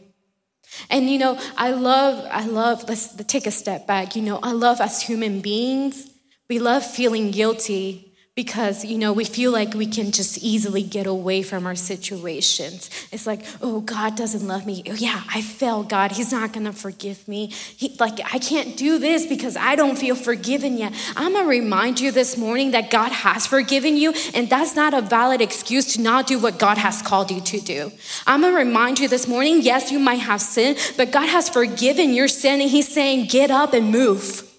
And 0.89 1.09
you 1.09 1.17
know, 1.17 1.37
I 1.57 1.71
love, 1.71 2.25
I 2.31 2.45
love, 2.45 2.87
let's 2.87 3.13
take 3.25 3.47
a 3.47 3.51
step 3.51 3.85
back. 3.85 4.15
You 4.15 4.21
know, 4.21 4.39
I 4.41 4.53
love 4.53 4.79
as 4.79 5.01
human 5.01 5.41
beings, 5.41 6.09
we 6.47 6.59
love 6.59 6.85
feeling 6.85 7.31
guilty 7.31 8.04
because 8.35 8.83
you 8.83 8.97
know 8.97 9.13
we 9.13 9.23
feel 9.23 9.49
like 9.49 9.73
we 9.73 9.85
can 9.85 10.11
just 10.11 10.37
easily 10.39 10.83
get 10.83 11.07
away 11.07 11.41
from 11.41 11.65
our 11.65 11.75
situations. 11.75 12.89
It's 13.11 13.25
like 13.25 13.41
oh 13.61 13.79
god 13.79 14.17
doesn't 14.17 14.45
love 14.45 14.65
me. 14.65 14.83
Oh, 14.87 14.93
yeah 14.93 15.23
i 15.33 15.41
fell 15.41 15.83
god. 15.83 16.11
He's 16.11 16.33
not 16.33 16.51
gonna 16.51 16.73
forgive 16.73 17.25
me. 17.29 17.47
He, 17.47 17.95
like 17.97 18.19
i 18.33 18.39
can't 18.39 18.75
do 18.75 18.99
this 18.99 19.25
because 19.25 19.55
i 19.55 19.75
don't 19.75 19.97
feel 19.97 20.15
forgiven 20.15 20.77
yet. 20.77 20.93
I'm 21.15 21.31
gonna 21.33 21.47
remind 21.47 22.01
you 22.01 22.11
this 22.11 22.37
morning 22.37 22.71
that 22.71 22.91
god 22.91 23.13
has 23.13 23.47
forgiven 23.47 23.95
you 23.95 24.13
and 24.33 24.49
that's 24.49 24.75
not 24.75 24.93
a 24.93 24.99
valid 24.99 25.39
excuse 25.39 25.93
to 25.93 26.01
not 26.01 26.27
do 26.27 26.37
what 26.37 26.59
god 26.59 26.77
has 26.77 27.01
called 27.01 27.31
you 27.31 27.39
to 27.39 27.61
do. 27.61 27.91
I'm 28.27 28.41
gonna 28.41 28.57
remind 28.57 28.99
you 28.99 29.07
this 29.07 29.29
morning 29.29 29.61
yes 29.61 29.93
you 29.93 29.99
might 29.99 30.19
have 30.19 30.41
sinned 30.41 30.77
but 30.97 31.11
god 31.11 31.29
has 31.29 31.47
forgiven 31.47 32.13
your 32.13 32.27
sin 32.27 32.59
and 32.59 32.69
he's 32.69 32.89
saying 32.89 33.27
get 33.27 33.49
up 33.49 33.73
and 33.73 33.91
move 33.91 34.51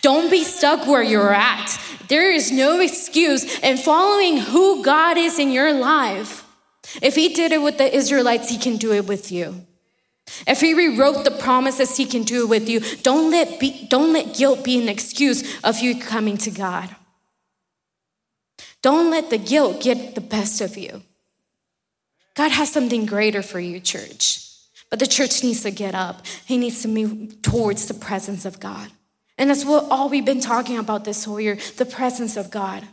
don't 0.00 0.30
be 0.30 0.44
stuck 0.44 0.86
where 0.86 1.02
you're 1.02 1.34
at. 1.34 1.78
There 2.08 2.30
is 2.30 2.50
no 2.50 2.80
excuse 2.80 3.58
in 3.60 3.76
following 3.76 4.38
who 4.38 4.82
God 4.82 5.18
is 5.18 5.38
in 5.38 5.50
your 5.50 5.72
life. 5.72 6.44
If 7.02 7.14
He 7.14 7.32
did 7.32 7.52
it 7.52 7.62
with 7.62 7.78
the 7.78 7.94
Israelites, 7.94 8.48
He 8.48 8.58
can 8.58 8.76
do 8.76 8.92
it 8.92 9.06
with 9.06 9.30
you. 9.30 9.66
If 10.46 10.60
He 10.60 10.74
rewrote 10.74 11.24
the 11.24 11.30
promises, 11.30 11.96
He 11.96 12.06
can 12.06 12.22
do 12.22 12.44
it 12.44 12.48
with 12.48 12.68
you. 12.68 12.80
Don't 13.02 13.30
let, 13.30 13.60
be, 13.60 13.86
don't 13.88 14.12
let 14.12 14.34
guilt 14.34 14.64
be 14.64 14.80
an 14.80 14.88
excuse 14.88 15.62
of 15.62 15.80
you 15.80 16.00
coming 16.00 16.36
to 16.38 16.50
God. 16.50 16.94
Don't 18.82 19.10
let 19.10 19.30
the 19.30 19.38
guilt 19.38 19.82
get 19.82 20.14
the 20.14 20.20
best 20.20 20.60
of 20.60 20.76
you. 20.76 21.02
God 22.34 22.50
has 22.50 22.70
something 22.70 23.06
greater 23.06 23.42
for 23.42 23.60
you, 23.60 23.80
church. 23.80 24.40
But 24.90 24.98
the 24.98 25.06
church 25.06 25.42
needs 25.42 25.62
to 25.62 25.70
get 25.70 25.94
up. 25.94 26.26
He 26.44 26.58
needs 26.58 26.82
to 26.82 26.88
move 26.88 27.40
towards 27.42 27.86
the 27.86 27.94
presence 27.94 28.44
of 28.44 28.60
God. 28.60 28.90
And 29.36 29.50
that's 29.50 29.64
what 29.64 29.86
all 29.90 30.08
we've 30.08 30.24
been 30.24 30.40
talking 30.40 30.78
about 30.78 31.04
this 31.04 31.24
whole 31.24 31.40
year 31.40 31.58
the 31.76 31.86
presence 31.86 32.36
of 32.36 32.50
God. 32.50 32.84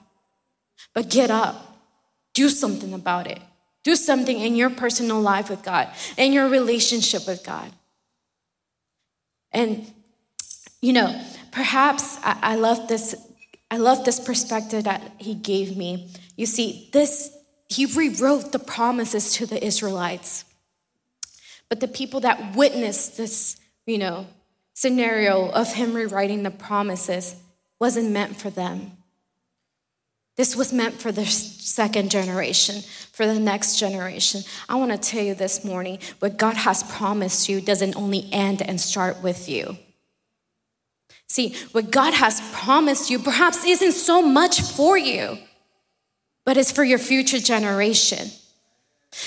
But 0.93 1.09
get 1.09 1.29
up, 1.29 1.77
do 2.33 2.49
something 2.49 2.93
about 2.93 3.27
it. 3.27 3.39
Do 3.83 3.95
something 3.95 4.39
in 4.39 4.55
your 4.55 4.69
personal 4.69 5.19
life 5.19 5.49
with 5.49 5.63
God, 5.63 5.89
in 6.17 6.33
your 6.33 6.47
relationship 6.47 7.25
with 7.27 7.43
God. 7.43 7.71
And, 9.51 9.91
you 10.81 10.93
know, 10.93 11.19
perhaps 11.51 12.17
I, 12.23 12.37
I 12.41 12.55
love 12.55 12.87
this. 12.87 13.15
I 13.69 13.77
love 13.77 14.03
this 14.03 14.19
perspective 14.19 14.83
that 14.83 15.01
he 15.17 15.33
gave 15.33 15.77
me. 15.77 16.09
You 16.35 16.45
see, 16.45 16.89
this, 16.91 17.31
he 17.69 17.85
rewrote 17.85 18.51
the 18.51 18.59
promises 18.59 19.33
to 19.33 19.45
the 19.45 19.63
Israelites. 19.63 20.43
But 21.69 21.79
the 21.79 21.87
people 21.87 22.19
that 22.19 22.55
witnessed 22.55 23.15
this, 23.15 23.55
you 23.85 23.97
know, 23.97 24.27
scenario 24.81 25.47
of 25.51 25.73
him 25.73 25.93
rewriting 25.93 26.41
the 26.41 26.49
promises 26.49 27.35
wasn't 27.79 28.09
meant 28.09 28.35
for 28.35 28.49
them. 28.49 28.91
This 30.37 30.55
was 30.55 30.73
meant 30.73 30.99
for 30.99 31.11
the 31.11 31.25
second 31.27 32.09
generation, 32.09 32.81
for 33.11 33.27
the 33.27 33.39
next 33.39 33.77
generation. 33.77 34.41
I 34.67 34.77
want 34.77 34.91
to 34.91 34.97
tell 34.97 35.23
you 35.23 35.35
this 35.35 35.63
morning 35.63 35.99
what 36.17 36.35
God 36.37 36.55
has 36.55 36.81
promised 36.81 37.47
you 37.47 37.61
doesn't 37.61 37.95
only 37.95 38.27
end 38.31 38.63
and 38.63 38.81
start 38.81 39.21
with 39.21 39.47
you. 39.47 39.77
See, 41.29 41.55
what 41.73 41.91
God 41.91 42.15
has 42.15 42.41
promised 42.51 43.11
you 43.11 43.19
perhaps 43.19 43.63
isn't 43.63 43.91
so 43.91 44.23
much 44.23 44.61
for 44.61 44.97
you, 44.97 45.37
but 46.43 46.57
it's 46.57 46.71
for 46.71 46.83
your 46.83 46.97
future 46.97 47.39
generation. 47.39 48.31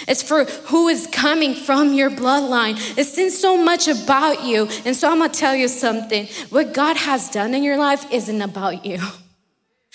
It's 0.08 0.22
for 0.22 0.44
who 0.44 0.88
is 0.88 1.06
coming 1.06 1.54
from 1.54 1.92
your 1.92 2.10
bloodline. 2.10 2.76
It's 2.96 3.16
in 3.18 3.30
so 3.30 3.56
much 3.56 3.86
about 3.86 4.44
you. 4.44 4.68
And 4.84 4.96
so 4.96 5.10
I'm 5.10 5.18
going 5.18 5.30
to 5.30 5.38
tell 5.38 5.54
you 5.54 5.68
something. 5.68 6.26
What 6.50 6.72
God 6.72 6.96
has 6.96 7.28
done 7.30 7.54
in 7.54 7.62
your 7.62 7.76
life 7.76 8.10
isn't 8.10 8.42
about 8.42 8.84
you. 8.84 8.98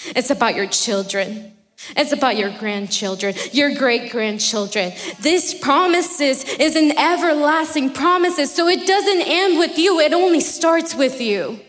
It's 0.06 0.30
about 0.30 0.56
your 0.56 0.68
children. 0.68 1.54
It's 1.96 2.12
about 2.12 2.38
your 2.38 2.52
grandchildren, 2.58 3.36
your 3.52 3.74
great 3.74 4.12
grandchildren. 4.12 4.92
This 5.22 5.58
promises 5.58 6.44
is 6.44 6.76
an 6.76 6.98
everlasting 6.98 7.94
promises. 7.94 8.54
So 8.54 8.68
it 8.68 8.86
doesn't 8.86 9.22
end 9.22 9.58
with 9.58 9.78
you. 9.78 10.00
It 10.00 10.14
only 10.14 10.42
starts 10.42 10.94
with 10.94 11.22
you. 11.22 11.60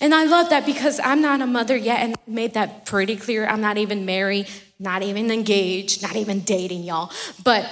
And 0.00 0.14
I 0.14 0.24
love 0.24 0.50
that 0.50 0.64
because 0.64 1.00
I'm 1.02 1.20
not 1.20 1.40
a 1.40 1.46
mother 1.46 1.76
yet 1.76 2.00
and 2.00 2.14
I 2.14 2.30
made 2.30 2.54
that 2.54 2.86
pretty 2.86 3.16
clear. 3.16 3.46
I'm 3.46 3.60
not 3.60 3.78
even 3.78 4.06
married, 4.06 4.48
not 4.78 5.02
even 5.02 5.30
engaged, 5.30 6.02
not 6.02 6.16
even 6.16 6.40
dating 6.40 6.82
y'all. 6.82 7.10
But 7.44 7.70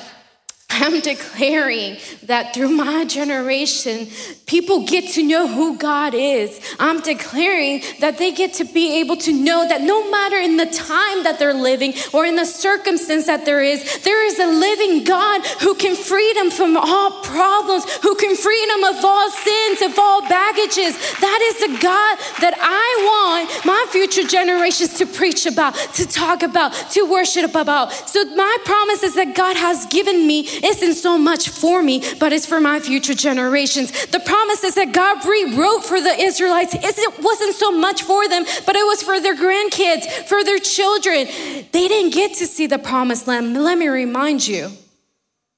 I'm 0.82 1.00
declaring 1.00 1.98
that 2.24 2.52
through 2.52 2.70
my 2.70 3.04
generation, 3.04 4.08
people 4.46 4.86
get 4.86 5.12
to 5.14 5.22
know 5.22 5.46
who 5.46 5.78
God 5.78 6.14
is. 6.14 6.60
I'm 6.80 7.00
declaring 7.00 7.82
that 8.00 8.18
they 8.18 8.32
get 8.32 8.54
to 8.54 8.64
be 8.64 9.00
able 9.00 9.16
to 9.18 9.32
know 9.32 9.68
that 9.68 9.82
no 9.82 10.10
matter 10.10 10.36
in 10.36 10.56
the 10.56 10.66
time 10.66 11.22
that 11.22 11.38
they're 11.38 11.54
living 11.54 11.94
or 12.12 12.26
in 12.26 12.34
the 12.34 12.44
circumstance 12.44 13.26
that 13.26 13.44
there 13.44 13.62
is, 13.62 14.02
there 14.02 14.26
is 14.26 14.38
a 14.40 14.46
living 14.46 15.04
God 15.04 15.46
who 15.62 15.74
can 15.74 15.94
free 15.94 16.32
them 16.34 16.50
from 16.50 16.76
all 16.76 17.22
problems, 17.22 17.84
who 18.02 18.14
can 18.16 18.36
free 18.36 18.66
them 18.66 18.84
of 18.84 19.04
all 19.04 19.30
sins, 19.30 19.82
of 19.82 19.98
all 19.98 20.22
baggages. 20.28 20.96
That 21.20 21.40
is 21.42 21.60
the 21.60 21.78
God 21.80 22.18
that 22.40 22.54
I 22.58 22.88
want 23.06 23.64
my 23.64 23.86
future 23.90 24.26
generations 24.26 24.94
to 24.98 25.06
preach 25.06 25.46
about, 25.46 25.74
to 25.94 26.06
talk 26.06 26.42
about, 26.42 26.72
to 26.90 27.02
worship 27.04 27.54
about. 27.54 27.92
So 27.92 28.24
my 28.34 28.56
promise 28.64 29.02
is 29.04 29.14
that 29.14 29.34
God 29.36 29.56
has 29.56 29.86
given 29.86 30.26
me 30.26 30.48
isn't 30.64 30.94
so 30.94 31.18
much 31.18 31.48
for 31.48 31.82
me, 31.82 32.02
but 32.18 32.32
it's 32.32 32.46
for 32.46 32.60
my 32.60 32.80
future 32.80 33.14
generations. 33.14 34.06
The 34.06 34.20
promises 34.20 34.74
that 34.74 34.92
God 34.92 35.24
rewrote 35.24 35.84
for 35.84 36.00
the 36.00 36.14
Israelites 36.18 36.74
it 36.74 37.22
wasn't 37.22 37.54
so 37.54 37.72
much 37.72 38.02
for 38.02 38.28
them, 38.28 38.44
but 38.66 38.76
it 38.76 38.84
was 38.84 39.02
for 39.02 39.20
their 39.20 39.36
grandkids, 39.36 40.06
for 40.26 40.42
their 40.44 40.58
children. 40.58 41.26
They 41.72 41.88
didn't 41.88 42.14
get 42.14 42.34
to 42.34 42.46
see 42.46 42.66
the 42.66 42.78
promised 42.78 43.26
land. 43.26 43.54
Let 43.54 43.78
me 43.78 43.88
remind 43.88 44.46
you, 44.46 44.70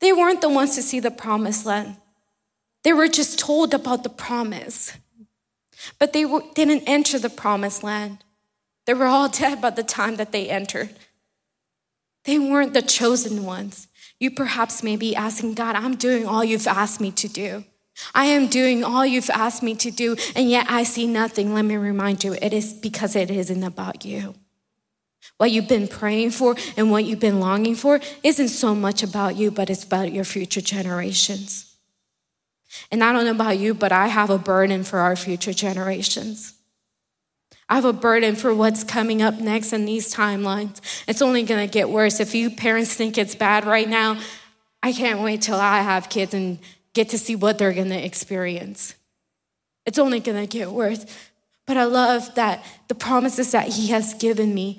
they 0.00 0.12
weren't 0.12 0.40
the 0.40 0.48
ones 0.48 0.74
to 0.76 0.82
see 0.82 1.00
the 1.00 1.10
promised 1.10 1.66
land. 1.66 1.96
They 2.84 2.92
were 2.92 3.08
just 3.08 3.38
told 3.38 3.74
about 3.74 4.02
the 4.02 4.08
promise, 4.08 4.92
but 5.98 6.12
they 6.12 6.24
didn't 6.54 6.84
enter 6.86 7.18
the 7.18 7.30
promised 7.30 7.82
land. 7.82 8.18
They 8.86 8.94
were 8.94 9.06
all 9.06 9.28
dead 9.42 9.60
by 9.60 9.70
the 9.70 9.82
time 9.82 10.16
that 10.16 10.32
they 10.32 10.48
entered. 10.48 10.90
They 12.24 12.38
weren't 12.38 12.74
the 12.74 12.82
chosen 12.82 13.44
ones. 13.44 13.88
You 14.18 14.30
perhaps 14.30 14.82
may 14.82 14.96
be 14.96 15.14
asking 15.14 15.54
God, 15.54 15.76
I'm 15.76 15.96
doing 15.96 16.26
all 16.26 16.42
you've 16.42 16.66
asked 16.66 17.00
me 17.00 17.10
to 17.12 17.28
do. 17.28 17.64
I 18.14 18.26
am 18.26 18.48
doing 18.48 18.84
all 18.84 19.06
you've 19.06 19.30
asked 19.30 19.62
me 19.62 19.74
to 19.76 19.90
do, 19.90 20.16
and 20.34 20.50
yet 20.50 20.66
I 20.68 20.82
see 20.82 21.06
nothing. 21.06 21.54
Let 21.54 21.64
me 21.64 21.76
remind 21.76 22.24
you, 22.24 22.34
it 22.34 22.52
is 22.52 22.72
because 22.72 23.16
it 23.16 23.30
isn't 23.30 23.62
about 23.62 24.04
you. 24.04 24.34
What 25.38 25.50
you've 25.50 25.68
been 25.68 25.88
praying 25.88 26.30
for 26.30 26.56
and 26.76 26.90
what 26.90 27.04
you've 27.04 27.20
been 27.20 27.40
longing 27.40 27.74
for 27.74 28.00
isn't 28.22 28.48
so 28.48 28.74
much 28.74 29.02
about 29.02 29.36
you, 29.36 29.50
but 29.50 29.70
it's 29.70 29.84
about 29.84 30.12
your 30.12 30.24
future 30.24 30.60
generations. 30.60 31.74
And 32.90 33.02
I 33.02 33.12
don't 33.12 33.24
know 33.24 33.30
about 33.32 33.58
you, 33.58 33.74
but 33.74 33.92
I 33.92 34.08
have 34.08 34.30
a 34.30 34.38
burden 34.38 34.84
for 34.84 34.98
our 34.98 35.16
future 35.16 35.52
generations. 35.52 36.55
I 37.68 37.74
have 37.74 37.84
a 37.84 37.92
burden 37.92 38.36
for 38.36 38.54
what's 38.54 38.84
coming 38.84 39.22
up 39.22 39.40
next 39.40 39.72
in 39.72 39.86
these 39.86 40.14
timelines. 40.14 40.80
It's 41.08 41.20
only 41.20 41.42
going 41.42 41.66
to 41.66 41.72
get 41.72 41.90
worse. 41.90 42.20
If 42.20 42.34
you 42.34 42.50
parents 42.50 42.94
think 42.94 43.18
it's 43.18 43.34
bad 43.34 43.66
right 43.66 43.88
now, 43.88 44.20
I 44.82 44.92
can't 44.92 45.20
wait 45.20 45.42
till 45.42 45.56
I 45.56 45.80
have 45.80 46.08
kids 46.08 46.32
and 46.32 46.58
get 46.94 47.08
to 47.08 47.18
see 47.18 47.34
what 47.34 47.58
they're 47.58 47.72
going 47.72 47.88
to 47.88 48.04
experience. 48.04 48.94
It's 49.84 49.98
only 49.98 50.20
going 50.20 50.40
to 50.40 50.46
get 50.46 50.70
worse. 50.70 51.04
But 51.66 51.76
I 51.76 51.84
love 51.84 52.34
that 52.36 52.64
the 52.86 52.94
promises 52.94 53.50
that 53.50 53.68
He 53.68 53.88
has 53.88 54.14
given 54.14 54.54
me 54.54 54.78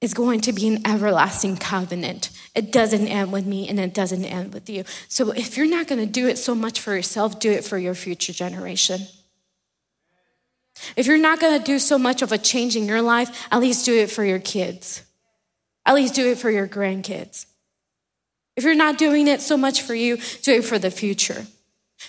is 0.00 0.14
going 0.14 0.40
to 0.42 0.52
be 0.52 0.68
an 0.68 0.86
everlasting 0.86 1.56
covenant. 1.56 2.30
It 2.54 2.70
doesn't 2.70 3.08
end 3.08 3.32
with 3.32 3.46
me 3.46 3.68
and 3.68 3.80
it 3.80 3.94
doesn't 3.94 4.24
end 4.24 4.52
with 4.52 4.68
you. 4.68 4.84
So 5.08 5.32
if 5.32 5.56
you're 5.56 5.66
not 5.68 5.88
going 5.88 6.00
to 6.00 6.06
do 6.06 6.28
it 6.28 6.38
so 6.38 6.54
much 6.54 6.80
for 6.80 6.94
yourself, 6.94 7.40
do 7.40 7.50
it 7.50 7.64
for 7.64 7.78
your 7.78 7.94
future 7.94 8.32
generation. 8.32 9.00
If 10.96 11.06
you're 11.06 11.18
not 11.18 11.40
going 11.40 11.58
to 11.58 11.64
do 11.64 11.78
so 11.78 11.98
much 11.98 12.22
of 12.22 12.32
a 12.32 12.38
change 12.38 12.76
in 12.76 12.86
your 12.86 13.02
life, 13.02 13.46
at 13.50 13.60
least 13.60 13.84
do 13.84 13.94
it 13.94 14.10
for 14.10 14.24
your 14.24 14.38
kids. 14.38 15.02
At 15.84 15.94
least 15.94 16.14
do 16.14 16.30
it 16.30 16.38
for 16.38 16.50
your 16.50 16.68
grandkids. 16.68 17.46
If 18.56 18.64
you're 18.64 18.74
not 18.74 18.98
doing 18.98 19.28
it 19.28 19.40
so 19.40 19.56
much 19.56 19.82
for 19.82 19.94
you, 19.94 20.18
do 20.42 20.54
it 20.54 20.64
for 20.64 20.78
the 20.78 20.90
future 20.90 21.46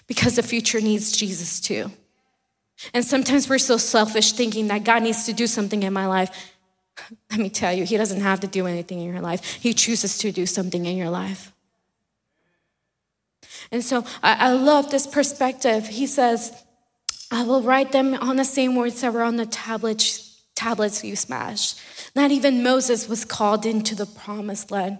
because 0.07 0.35
the 0.35 0.43
future 0.43 0.81
needs 0.81 1.15
Jesus 1.15 1.59
too. 1.59 1.91
And 2.93 3.03
sometimes 3.03 3.49
we're 3.49 3.57
so 3.57 3.77
selfish 3.77 4.31
thinking 4.31 4.67
that 4.67 4.83
God 4.83 5.03
needs 5.03 5.25
to 5.25 5.33
do 5.33 5.47
something 5.47 5.83
in 5.83 5.93
my 5.93 6.07
life. 6.07 6.53
Let 7.31 7.39
me 7.39 7.49
tell 7.49 7.73
you, 7.73 7.85
He 7.85 7.97
doesn't 7.97 8.21
have 8.21 8.39
to 8.41 8.47
do 8.47 8.67
anything 8.67 8.99
in 8.99 9.11
your 9.11 9.21
life, 9.21 9.45
He 9.45 9.73
chooses 9.73 10.17
to 10.19 10.31
do 10.31 10.45
something 10.45 10.85
in 10.85 10.97
your 10.97 11.09
life. 11.09 11.53
And 13.71 13.83
so 13.83 14.05
I, 14.23 14.49
I 14.49 14.53
love 14.53 14.89
this 14.89 15.05
perspective. 15.05 15.87
He 15.87 16.07
says, 16.07 16.51
I 17.31 17.43
will 17.43 17.61
write 17.61 17.91
them 17.91 18.15
on 18.15 18.37
the 18.37 18.45
same 18.45 18.75
words 18.75 19.01
that 19.01 19.13
were 19.13 19.21
on 19.21 19.37
the 19.37 19.45
tablets, 19.45 20.41
tablets 20.55 21.03
you 21.03 21.15
smashed. 21.15 21.79
Not 22.15 22.31
even 22.31 22.63
Moses 22.63 23.07
was 23.07 23.25
called 23.25 23.65
into 23.65 23.93
the 23.95 24.07
promised 24.07 24.71
land. 24.71 24.99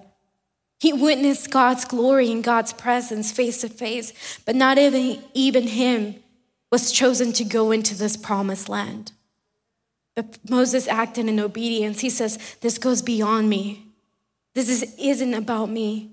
He 0.79 0.93
witnessed 0.93 1.51
God's 1.51 1.86
glory 1.86 2.31
and 2.31 2.43
God's 2.43 2.71
presence 2.71 3.31
face 3.31 3.62
to 3.62 3.69
face, 3.69 4.39
but 4.45 4.55
not 4.55 4.77
even, 4.77 5.21
even 5.33 5.67
him 5.67 6.15
was 6.71 6.91
chosen 6.91 7.33
to 7.33 7.43
go 7.43 7.71
into 7.71 7.95
this 7.95 8.15
promised 8.15 8.69
land. 8.69 9.12
But 10.15 10.38
Moses 10.50 10.88
acted 10.88 11.27
in 11.27 11.39
obedience. 11.39 12.01
He 12.01 12.09
says, 12.09 12.38
This 12.62 12.77
goes 12.77 13.01
beyond 13.01 13.50
me. 13.50 13.88
This 14.53 14.69
is, 14.69 14.95
isn't 14.98 15.33
about 15.33 15.69
me. 15.69 16.12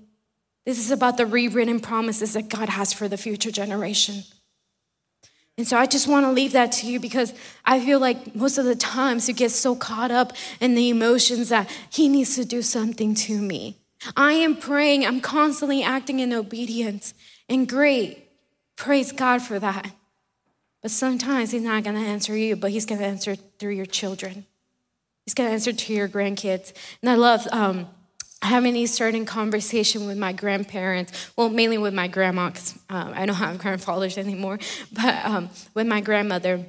This 0.65 0.79
is 0.79 0.91
about 0.91 1.17
the 1.17 1.25
rewritten 1.25 1.79
promises 1.79 2.33
that 2.33 2.49
God 2.49 2.69
has 2.69 2.91
for 2.91 3.07
the 3.07 3.17
future 3.17 3.51
generation. 3.51 4.23
And 5.57 5.67
so 5.67 5.75
I 5.75 5.87
just 5.87 6.07
want 6.07 6.25
to 6.25 6.31
leave 6.31 6.51
that 6.51 6.71
to 6.73 6.87
you 6.87 6.99
because 6.99 7.33
I 7.65 7.79
feel 7.83 7.99
like 7.99 8.35
most 8.35 8.59
of 8.59 8.65
the 8.65 8.75
times 8.75 9.27
you 9.27 9.33
get 9.33 9.51
so 9.51 9.75
caught 9.75 10.11
up 10.11 10.33
in 10.59 10.75
the 10.75 10.89
emotions 10.89 11.49
that 11.49 11.69
he 11.89 12.07
needs 12.07 12.35
to 12.35 12.45
do 12.45 12.61
something 12.61 13.15
to 13.15 13.41
me. 13.41 13.77
I 14.15 14.33
am 14.33 14.55
praying, 14.55 15.05
I'm 15.05 15.19
constantly 15.19 15.81
acting 15.81 16.19
in 16.19 16.31
obedience. 16.31 17.15
And 17.49 17.67
great, 17.67 18.29
praise 18.75 19.11
God 19.11 19.41
for 19.41 19.57
that. 19.57 19.91
But 20.83 20.91
sometimes 20.91 21.51
he's 21.51 21.63
not 21.63 21.83
going 21.83 21.95
to 21.95 22.07
answer 22.07 22.37
you, 22.37 22.55
but 22.55 22.69
he's 22.69 22.85
going 22.85 23.01
to 23.01 23.07
answer 23.07 23.35
through 23.35 23.73
your 23.73 23.87
children. 23.87 24.45
He's 25.25 25.33
going 25.33 25.49
to 25.49 25.53
answer 25.53 25.73
to 25.73 25.93
your 25.93 26.07
grandkids. 26.07 26.71
And 27.01 27.09
I 27.09 27.15
love 27.15 27.47
um, 27.51 27.87
having 28.41 28.75
a 28.75 28.85
certain 28.85 29.25
conversation 29.25 30.05
with 30.05 30.17
my 30.17 30.31
grandparents 30.31 31.31
well 31.35 31.49
mainly 31.49 31.77
with 31.77 31.93
my 31.93 32.07
grandma 32.07 32.49
because 32.49 32.77
um, 32.89 33.11
i 33.15 33.25
don't 33.25 33.35
have 33.35 33.57
grandfathers 33.57 34.17
anymore 34.17 34.59
but 34.91 35.25
um, 35.25 35.49
with 35.73 35.87
my 35.87 36.01
grandmother 36.01 36.63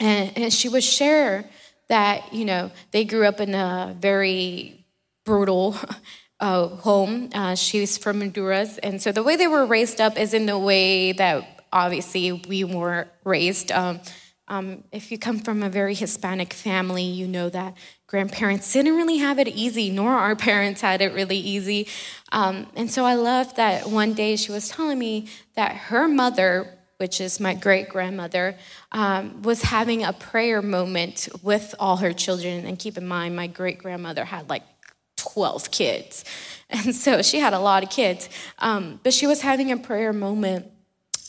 and, 0.00 0.32
and 0.36 0.52
she 0.52 0.68
would 0.68 0.84
share 0.84 1.44
that 1.88 2.32
you 2.32 2.44
know 2.44 2.70
they 2.92 3.04
grew 3.04 3.26
up 3.26 3.40
in 3.40 3.54
a 3.54 3.96
very 3.98 4.84
brutal 5.24 5.76
uh, 6.40 6.68
home. 6.68 7.30
Uh, 7.34 7.54
she's 7.54 7.96
from 7.96 8.20
Honduras. 8.20 8.78
And 8.78 9.00
so 9.00 9.12
the 9.12 9.22
way 9.22 9.36
they 9.36 9.46
were 9.46 9.66
raised 9.66 10.00
up 10.00 10.18
is 10.18 10.34
in 10.34 10.46
the 10.46 10.58
way 10.58 11.12
that 11.12 11.66
obviously 11.72 12.32
we 12.32 12.64
were 12.64 13.08
raised. 13.24 13.72
Um, 13.72 14.00
um, 14.46 14.84
if 14.92 15.10
you 15.10 15.18
come 15.18 15.38
from 15.38 15.62
a 15.62 15.70
very 15.70 15.94
Hispanic 15.94 16.52
family, 16.52 17.04
you 17.04 17.26
know 17.26 17.48
that 17.48 17.74
grandparents 18.06 18.70
didn't 18.72 18.96
really 18.96 19.18
have 19.18 19.38
it 19.38 19.48
easy, 19.48 19.90
nor 19.90 20.12
our 20.12 20.36
parents 20.50 20.82
had 20.82 21.00
it 21.00 21.14
really 21.14 21.38
easy. 21.38 21.88
Um, 22.32 22.66
and 22.76 22.90
so 22.90 23.04
I 23.04 23.14
love 23.14 23.54
that 23.56 23.88
one 23.88 24.12
day 24.12 24.36
she 24.36 24.52
was 24.52 24.68
telling 24.68 24.98
me 24.98 25.28
that 25.54 25.72
her 25.72 26.06
mother, 26.08 26.78
which 26.98 27.20
is 27.20 27.40
my 27.40 27.54
great 27.54 27.88
grandmother, 27.88 28.56
um, 28.92 29.42
was 29.42 29.62
having 29.62 30.04
a 30.04 30.12
prayer 30.12 30.60
moment 30.60 31.28
with 31.42 31.74
all 31.78 31.96
her 31.96 32.12
children. 32.12 32.66
And 32.66 32.78
keep 32.78 32.98
in 32.98 33.06
mind, 33.06 33.34
my 33.34 33.46
great 33.46 33.78
grandmother 33.78 34.26
had 34.26 34.50
like 34.50 34.62
12 35.16 35.70
kids. 35.70 36.24
And 36.70 36.92
so 36.92 37.22
she 37.22 37.38
had 37.38 37.52
a 37.52 37.60
lot 37.60 37.84
of 37.84 37.90
kids. 37.90 38.28
Um, 38.58 38.98
but 39.04 39.12
she 39.12 39.28
was 39.28 39.42
having 39.42 39.70
a 39.70 39.76
prayer 39.76 40.12
moment 40.12 40.66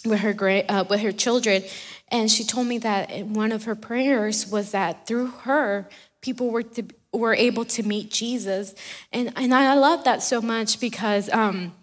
with 0.03 0.21
her, 0.21 0.33
great, 0.33 0.65
uh, 0.65 0.85
with 0.89 1.01
her 1.01 1.11
children. 1.11 1.63
And 2.09 2.29
she 2.29 2.43
told 2.43 2.67
me 2.67 2.77
that 2.79 3.25
one 3.25 3.51
of 3.51 3.63
her 3.63 3.75
prayers 3.75 4.47
was 4.47 4.71
that 4.71 5.07
through 5.07 5.27
her, 5.27 5.89
people 6.21 6.49
were, 6.49 6.63
to, 6.63 6.83
were 7.11 7.33
able 7.33 7.65
to 7.65 7.83
meet 7.83 8.11
Jesus. 8.11 8.75
And, 9.11 9.33
and 9.35 9.53
I 9.53 9.73
love 9.75 10.03
that 10.03 10.21
so 10.21 10.41
much 10.41 10.79
because 10.79 11.29
um, 11.31 11.73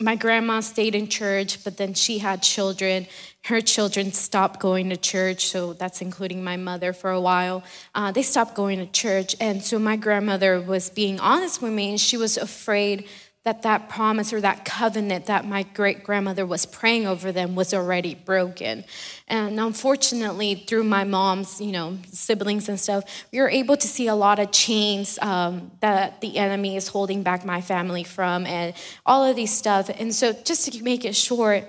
my 0.00 0.14
grandma 0.14 0.60
stayed 0.60 0.94
in 0.94 1.08
church, 1.08 1.64
but 1.64 1.76
then 1.76 1.94
she 1.94 2.18
had 2.18 2.42
children. 2.42 3.06
Her 3.44 3.60
children 3.60 4.12
stopped 4.12 4.60
going 4.60 4.90
to 4.90 4.96
church, 4.96 5.46
so 5.46 5.72
that's 5.72 6.00
including 6.00 6.44
my 6.44 6.56
mother 6.56 6.92
for 6.92 7.10
a 7.10 7.20
while. 7.20 7.64
Uh, 7.94 8.12
they 8.12 8.22
stopped 8.22 8.54
going 8.54 8.78
to 8.78 8.86
church. 8.86 9.34
And 9.40 9.62
so 9.62 9.78
my 9.78 9.96
grandmother 9.96 10.60
was 10.60 10.88
being 10.88 11.18
honest 11.18 11.60
with 11.60 11.72
me, 11.72 11.90
and 11.90 12.00
she 12.00 12.16
was 12.16 12.36
afraid 12.36 13.08
that 13.44 13.62
that 13.62 13.88
promise 13.88 14.32
or 14.32 14.40
that 14.40 14.64
covenant 14.64 15.26
that 15.26 15.44
my 15.44 15.64
great 15.64 16.04
grandmother 16.04 16.46
was 16.46 16.64
praying 16.64 17.06
over 17.06 17.32
them 17.32 17.54
was 17.56 17.74
already 17.74 18.14
broken. 18.14 18.84
And 19.26 19.58
unfortunately 19.58 20.54
through 20.54 20.84
my 20.84 21.04
mom's 21.04 21.60
you 21.60 21.72
know 21.72 21.98
siblings 22.12 22.68
and 22.68 22.78
stuff 22.78 23.04
we 23.32 23.40
were 23.40 23.50
able 23.50 23.76
to 23.76 23.88
see 23.88 24.06
a 24.06 24.14
lot 24.14 24.38
of 24.38 24.52
chains 24.52 25.18
um, 25.20 25.72
that 25.80 26.20
the 26.20 26.38
enemy 26.38 26.76
is 26.76 26.88
holding 26.88 27.22
back 27.22 27.44
my 27.44 27.60
family 27.60 28.04
from 28.04 28.46
and 28.46 28.74
all 29.04 29.24
of 29.24 29.34
these 29.34 29.52
stuff. 29.52 29.90
And 29.98 30.14
so 30.14 30.32
just 30.32 30.72
to 30.72 30.82
make 30.82 31.04
it 31.04 31.16
short 31.16 31.64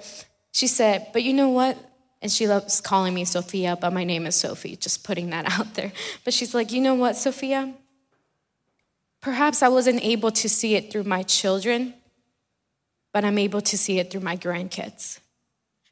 she 0.52 0.68
said 0.68 1.08
but 1.12 1.24
you 1.24 1.34
know 1.34 1.50
what? 1.50 1.78
And 2.22 2.32
she 2.32 2.48
loves 2.48 2.82
calling 2.82 3.16
me 3.16 3.26
sophia 3.26 3.78
but 3.82 3.92
my 3.92 4.04
name 4.04 4.28
is 4.28 4.36
sophie 4.36 4.76
just 4.76 5.04
putting 5.04 5.32
that 5.32 5.52
out 5.60 5.74
there. 5.74 5.92
But 6.24 6.36
she's 6.36 6.54
like 6.54 6.72
you 6.72 6.82
know 6.82 6.94
what 6.94 7.16
sophia 7.16 7.74
Perhaps 9.24 9.64
I 9.64 9.70
wasn't 9.70 10.04
able 10.04 10.32
to 10.32 10.50
see 10.50 10.76
it 10.76 10.92
through 10.92 11.06
my 11.06 11.24
children, 11.24 11.94
but 13.14 13.24
I'm 13.24 13.38
able 13.38 13.62
to 13.62 13.78
see 13.78 13.98
it 13.98 14.12
through 14.12 14.20
my 14.20 14.36
grandkids. 14.36 15.20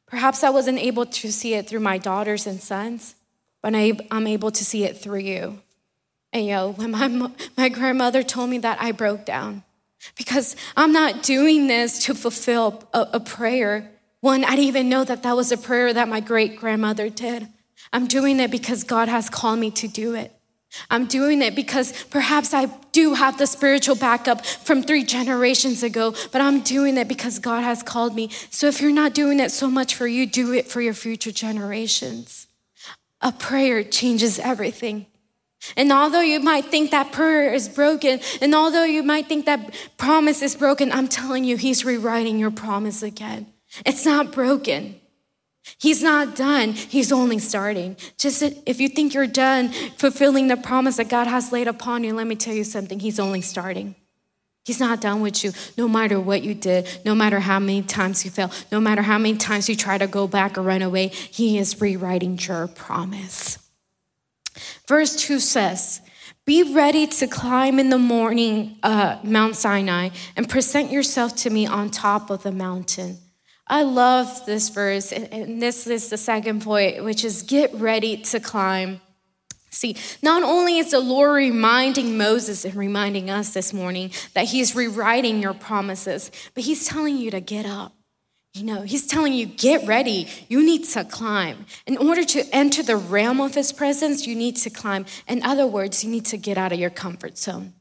Perhaps 0.06 0.44
I 0.44 0.50
wasn't 0.50 0.78
able 0.78 1.06
to 1.06 1.32
see 1.32 1.54
it 1.54 1.66
through 1.66 1.80
my 1.80 1.96
daughters 1.96 2.46
and 2.46 2.60
sons, 2.60 3.14
but 3.62 3.74
I'm 3.74 4.26
able 4.26 4.50
to 4.50 4.62
see 4.62 4.84
it 4.84 4.98
through 4.98 5.20
you. 5.20 5.60
And 6.34 6.44
you 6.44 6.52
know, 6.52 6.72
when 6.72 6.90
my, 6.90 7.30
my 7.56 7.70
grandmother 7.70 8.22
told 8.22 8.50
me 8.50 8.58
that, 8.58 8.76
I 8.82 8.92
broke 8.92 9.24
down 9.24 9.62
because 10.18 10.54
I'm 10.76 10.92
not 10.92 11.22
doing 11.22 11.68
this 11.68 12.04
to 12.04 12.14
fulfill 12.14 12.86
a, 12.92 13.08
a 13.14 13.20
prayer. 13.20 13.90
One, 14.20 14.44
I 14.44 14.50
didn't 14.50 14.64
even 14.64 14.88
know 14.90 15.04
that 15.04 15.22
that 15.22 15.36
was 15.36 15.50
a 15.50 15.56
prayer 15.56 15.94
that 15.94 16.06
my 16.06 16.20
great 16.20 16.58
grandmother 16.58 17.08
did. 17.08 17.48
I'm 17.94 18.06
doing 18.06 18.40
it 18.40 18.50
because 18.50 18.84
God 18.84 19.08
has 19.08 19.30
called 19.30 19.58
me 19.58 19.70
to 19.70 19.88
do 19.88 20.14
it. 20.14 20.32
I'm 20.90 21.06
doing 21.06 21.42
it 21.42 21.54
because 21.54 21.92
perhaps 22.04 22.54
I 22.54 22.66
do 22.92 23.14
have 23.14 23.38
the 23.38 23.46
spiritual 23.46 23.94
backup 23.94 24.44
from 24.44 24.82
three 24.82 25.04
generations 25.04 25.82
ago, 25.82 26.14
but 26.30 26.40
I'm 26.40 26.60
doing 26.60 26.96
it 26.96 27.08
because 27.08 27.38
God 27.38 27.62
has 27.62 27.82
called 27.82 28.14
me. 28.14 28.30
So 28.50 28.66
if 28.68 28.80
you're 28.80 28.92
not 28.92 29.14
doing 29.14 29.40
it 29.40 29.50
so 29.50 29.70
much 29.70 29.94
for 29.94 30.06
you, 30.06 30.26
do 30.26 30.52
it 30.52 30.68
for 30.68 30.80
your 30.80 30.94
future 30.94 31.32
generations. 31.32 32.46
A 33.20 33.32
prayer 33.32 33.84
changes 33.84 34.38
everything. 34.38 35.06
And 35.76 35.92
although 35.92 36.20
you 36.20 36.40
might 36.40 36.66
think 36.66 36.90
that 36.90 37.12
prayer 37.12 37.52
is 37.52 37.68
broken, 37.68 38.20
and 38.40 38.54
although 38.54 38.84
you 38.84 39.02
might 39.02 39.28
think 39.28 39.46
that 39.46 39.74
promise 39.96 40.42
is 40.42 40.56
broken, 40.56 40.90
I'm 40.90 41.06
telling 41.06 41.44
you, 41.44 41.56
He's 41.56 41.84
rewriting 41.84 42.38
your 42.38 42.50
promise 42.50 43.02
again. 43.02 43.46
It's 43.86 44.04
not 44.04 44.32
broken. 44.32 45.00
He's 45.78 46.02
not 46.02 46.34
done. 46.34 46.72
He's 46.72 47.12
only 47.12 47.38
starting. 47.38 47.96
Just 48.18 48.42
if 48.42 48.80
you 48.80 48.88
think 48.88 49.14
you're 49.14 49.26
done 49.26 49.68
fulfilling 49.96 50.48
the 50.48 50.56
promise 50.56 50.96
that 50.96 51.08
God 51.08 51.26
has 51.26 51.52
laid 51.52 51.68
upon 51.68 52.04
you, 52.04 52.14
let 52.14 52.26
me 52.26 52.36
tell 52.36 52.54
you 52.54 52.64
something. 52.64 53.00
He's 53.00 53.20
only 53.20 53.40
starting. 53.40 53.94
He's 54.64 54.78
not 54.78 55.00
done 55.00 55.22
with 55.22 55.42
you, 55.42 55.52
no 55.76 55.88
matter 55.88 56.20
what 56.20 56.42
you 56.42 56.54
did, 56.54 56.86
no 57.04 57.16
matter 57.16 57.40
how 57.40 57.58
many 57.58 57.82
times 57.82 58.24
you 58.24 58.30
fail, 58.30 58.50
no 58.70 58.80
matter 58.80 59.02
how 59.02 59.18
many 59.18 59.36
times 59.36 59.68
you 59.68 59.74
try 59.74 59.98
to 59.98 60.06
go 60.06 60.28
back 60.28 60.56
or 60.56 60.62
run 60.62 60.82
away. 60.82 61.08
He 61.08 61.58
is 61.58 61.80
rewriting 61.80 62.38
your 62.38 62.68
promise. 62.68 63.58
Verse 64.86 65.16
2 65.16 65.40
says, 65.40 66.00
Be 66.44 66.74
ready 66.74 67.08
to 67.08 67.26
climb 67.26 67.80
in 67.80 67.90
the 67.90 67.98
morning, 67.98 68.76
uh, 68.84 69.18
Mount 69.24 69.56
Sinai, 69.56 70.10
and 70.36 70.48
present 70.48 70.92
yourself 70.92 71.34
to 71.36 71.50
me 71.50 71.66
on 71.66 71.90
top 71.90 72.30
of 72.30 72.44
the 72.44 72.52
mountain. 72.52 73.18
I 73.66 73.84
love 73.84 74.44
this 74.44 74.68
verse, 74.68 75.12
and 75.12 75.62
this 75.62 75.86
is 75.86 76.10
the 76.10 76.18
second 76.18 76.62
point, 76.62 77.04
which 77.04 77.24
is 77.24 77.42
get 77.42 77.72
ready 77.74 78.16
to 78.18 78.40
climb. 78.40 79.00
See, 79.70 79.96
not 80.22 80.42
only 80.42 80.78
is 80.78 80.90
the 80.90 81.00
Lord 81.00 81.34
reminding 81.34 82.18
Moses 82.18 82.66
and 82.66 82.74
reminding 82.74 83.30
us 83.30 83.54
this 83.54 83.72
morning 83.72 84.10
that 84.34 84.46
he's 84.46 84.74
rewriting 84.74 85.40
your 85.40 85.54
promises, 85.54 86.30
but 86.54 86.64
he's 86.64 86.86
telling 86.86 87.16
you 87.16 87.30
to 87.30 87.40
get 87.40 87.64
up. 87.64 87.94
You 88.52 88.64
know, 88.64 88.82
he's 88.82 89.06
telling 89.06 89.32
you, 89.32 89.46
get 89.46 89.86
ready. 89.86 90.28
You 90.48 90.62
need 90.62 90.84
to 90.90 91.04
climb. 91.04 91.64
In 91.86 91.96
order 91.96 92.22
to 92.22 92.44
enter 92.54 92.82
the 92.82 92.96
realm 92.96 93.40
of 93.40 93.54
his 93.54 93.72
presence, 93.72 94.26
you 94.26 94.34
need 94.34 94.56
to 94.56 94.68
climb. 94.68 95.06
In 95.26 95.42
other 95.42 95.66
words, 95.66 96.04
you 96.04 96.10
need 96.10 96.26
to 96.26 96.36
get 96.36 96.58
out 96.58 96.70
of 96.70 96.78
your 96.78 96.90
comfort 96.90 97.38
zone. 97.38 97.72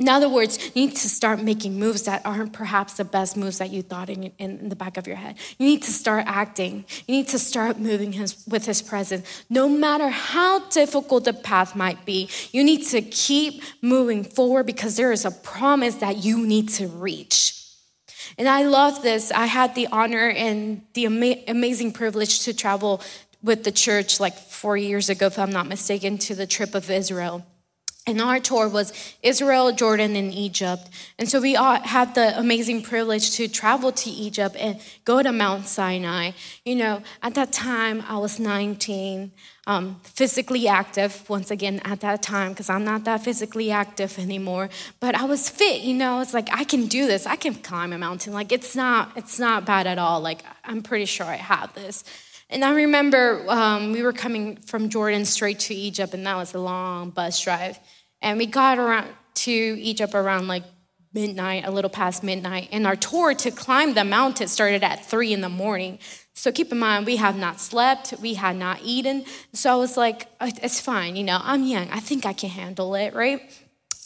In 0.00 0.08
other 0.08 0.30
words, 0.30 0.58
you 0.74 0.86
need 0.86 0.96
to 0.96 1.10
start 1.10 1.42
making 1.42 1.78
moves 1.78 2.04
that 2.04 2.24
aren't 2.24 2.54
perhaps 2.54 2.94
the 2.94 3.04
best 3.04 3.36
moves 3.36 3.58
that 3.58 3.68
you 3.68 3.82
thought 3.82 4.08
in, 4.08 4.32
in, 4.38 4.70
the 4.70 4.74
back 4.74 4.96
of 4.96 5.06
your 5.06 5.16
head. 5.16 5.36
You 5.58 5.66
need 5.66 5.82
to 5.82 5.90
start 5.90 6.24
acting. 6.26 6.86
You 7.06 7.16
need 7.16 7.28
to 7.28 7.38
start 7.38 7.78
moving 7.78 8.14
his, 8.14 8.42
with 8.48 8.64
his 8.64 8.80
presence. 8.80 9.44
No 9.50 9.68
matter 9.68 10.08
how 10.08 10.66
difficult 10.70 11.24
the 11.24 11.34
path 11.34 11.76
might 11.76 12.06
be, 12.06 12.30
you 12.50 12.64
need 12.64 12.86
to 12.86 13.02
keep 13.02 13.62
moving 13.82 14.24
forward 14.24 14.64
because 14.64 14.96
there 14.96 15.12
is 15.12 15.26
a 15.26 15.30
promise 15.30 15.96
that 15.96 16.24
you 16.24 16.46
need 16.46 16.70
to 16.70 16.86
reach. 16.86 17.62
And 18.38 18.48
I 18.48 18.62
love 18.62 19.02
this. 19.02 19.30
I 19.30 19.44
had 19.44 19.74
the 19.74 19.86
honor 19.88 20.30
and 20.30 20.80
the 20.94 21.04
ama- 21.04 21.42
amazing 21.46 21.92
privilege 21.92 22.40
to 22.44 22.54
travel 22.54 23.02
with 23.42 23.64
the 23.64 23.72
church 23.72 24.18
like 24.18 24.38
four 24.38 24.78
years 24.78 25.10
ago, 25.10 25.26
if 25.26 25.38
I'm 25.38 25.52
not 25.52 25.66
mistaken, 25.66 26.16
to 26.18 26.34
the 26.34 26.46
trip 26.46 26.74
of 26.74 26.90
Israel. 26.90 27.44
And 28.10 28.20
our 28.20 28.40
tour 28.40 28.68
was 28.68 28.92
Israel, 29.22 29.70
Jordan, 29.70 30.16
and 30.16 30.34
Egypt. 30.34 30.88
And 31.16 31.28
so 31.28 31.40
we 31.40 31.54
had 31.54 32.14
the 32.16 32.36
amazing 32.38 32.82
privilege 32.82 33.30
to 33.36 33.46
travel 33.46 33.92
to 33.92 34.10
Egypt 34.10 34.56
and 34.58 34.80
go 35.04 35.22
to 35.22 35.30
Mount 35.30 35.66
Sinai. 35.66 36.32
You 36.64 36.74
know, 36.74 37.02
at 37.22 37.34
that 37.34 37.52
time, 37.52 38.02
I 38.08 38.18
was 38.18 38.40
19, 38.40 39.30
um, 39.68 40.00
physically 40.02 40.66
active, 40.66 41.30
once 41.30 41.52
again, 41.52 41.80
at 41.84 42.00
that 42.00 42.20
time, 42.20 42.50
because 42.50 42.68
I'm 42.68 42.84
not 42.84 43.04
that 43.04 43.22
physically 43.22 43.70
active 43.70 44.18
anymore. 44.18 44.70
But 44.98 45.14
I 45.14 45.24
was 45.24 45.48
fit, 45.48 45.82
you 45.82 45.94
know, 45.94 46.20
it's 46.20 46.34
like, 46.34 46.48
I 46.52 46.64
can 46.64 46.86
do 46.86 47.06
this. 47.06 47.26
I 47.26 47.36
can 47.36 47.54
climb 47.54 47.92
a 47.92 47.98
mountain. 47.98 48.32
Like, 48.32 48.50
it's 48.50 48.74
not, 48.74 49.12
it's 49.16 49.38
not 49.38 49.64
bad 49.64 49.86
at 49.86 49.98
all. 49.98 50.20
Like, 50.20 50.42
I'm 50.64 50.82
pretty 50.82 51.04
sure 51.04 51.26
I 51.26 51.36
have 51.36 51.72
this. 51.74 52.02
And 52.52 52.64
I 52.64 52.72
remember 52.72 53.44
um, 53.48 53.92
we 53.92 54.02
were 54.02 54.12
coming 54.12 54.56
from 54.56 54.88
Jordan 54.88 55.24
straight 55.24 55.60
to 55.60 55.74
Egypt, 55.74 56.14
and 56.14 56.26
that 56.26 56.36
was 56.36 56.52
a 56.52 56.58
long 56.58 57.10
bus 57.10 57.40
drive. 57.40 57.78
And 58.22 58.38
we 58.38 58.46
got 58.46 58.78
around 58.78 59.08
to 59.34 59.52
Egypt 59.52 60.14
around 60.14 60.48
like 60.48 60.64
midnight, 61.12 61.64
a 61.66 61.70
little 61.70 61.90
past 61.90 62.22
midnight. 62.22 62.68
And 62.70 62.86
our 62.86 62.96
tour 62.96 63.34
to 63.34 63.50
climb 63.50 63.94
the 63.94 64.04
mountain 64.04 64.48
started 64.48 64.84
at 64.84 65.04
three 65.04 65.32
in 65.32 65.40
the 65.40 65.48
morning. 65.48 65.98
So 66.34 66.52
keep 66.52 66.72
in 66.72 66.78
mind, 66.78 67.06
we 67.06 67.16
have 67.16 67.36
not 67.36 67.60
slept, 67.60 68.14
we 68.22 68.34
had 68.34 68.56
not 68.56 68.80
eaten. 68.82 69.24
So 69.52 69.72
I 69.72 69.74
was 69.76 69.96
like, 69.96 70.26
uh, 70.40 70.50
it's 70.62 70.80
fine, 70.80 71.16
you 71.16 71.24
know, 71.24 71.40
I'm 71.42 71.64
young, 71.64 71.90
I 71.90 72.00
think 72.00 72.24
I 72.24 72.32
can 72.32 72.48
handle 72.48 72.94
it, 72.94 73.12
right? 73.14 73.42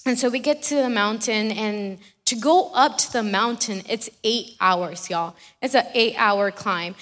And 0.06 0.18
so 0.18 0.28
we 0.28 0.38
get 0.38 0.62
to 0.64 0.74
the 0.74 0.90
mountain, 0.90 1.50
and 1.52 1.98
to 2.26 2.36
go 2.36 2.70
up 2.74 2.98
to 2.98 3.12
the 3.12 3.22
mountain, 3.22 3.82
it's 3.88 4.10
eight 4.22 4.56
hours, 4.60 5.08
y'all. 5.08 5.34
It's 5.62 5.74
an 5.74 5.86
eight 5.94 6.14
hour 6.18 6.50
climb. 6.50 6.94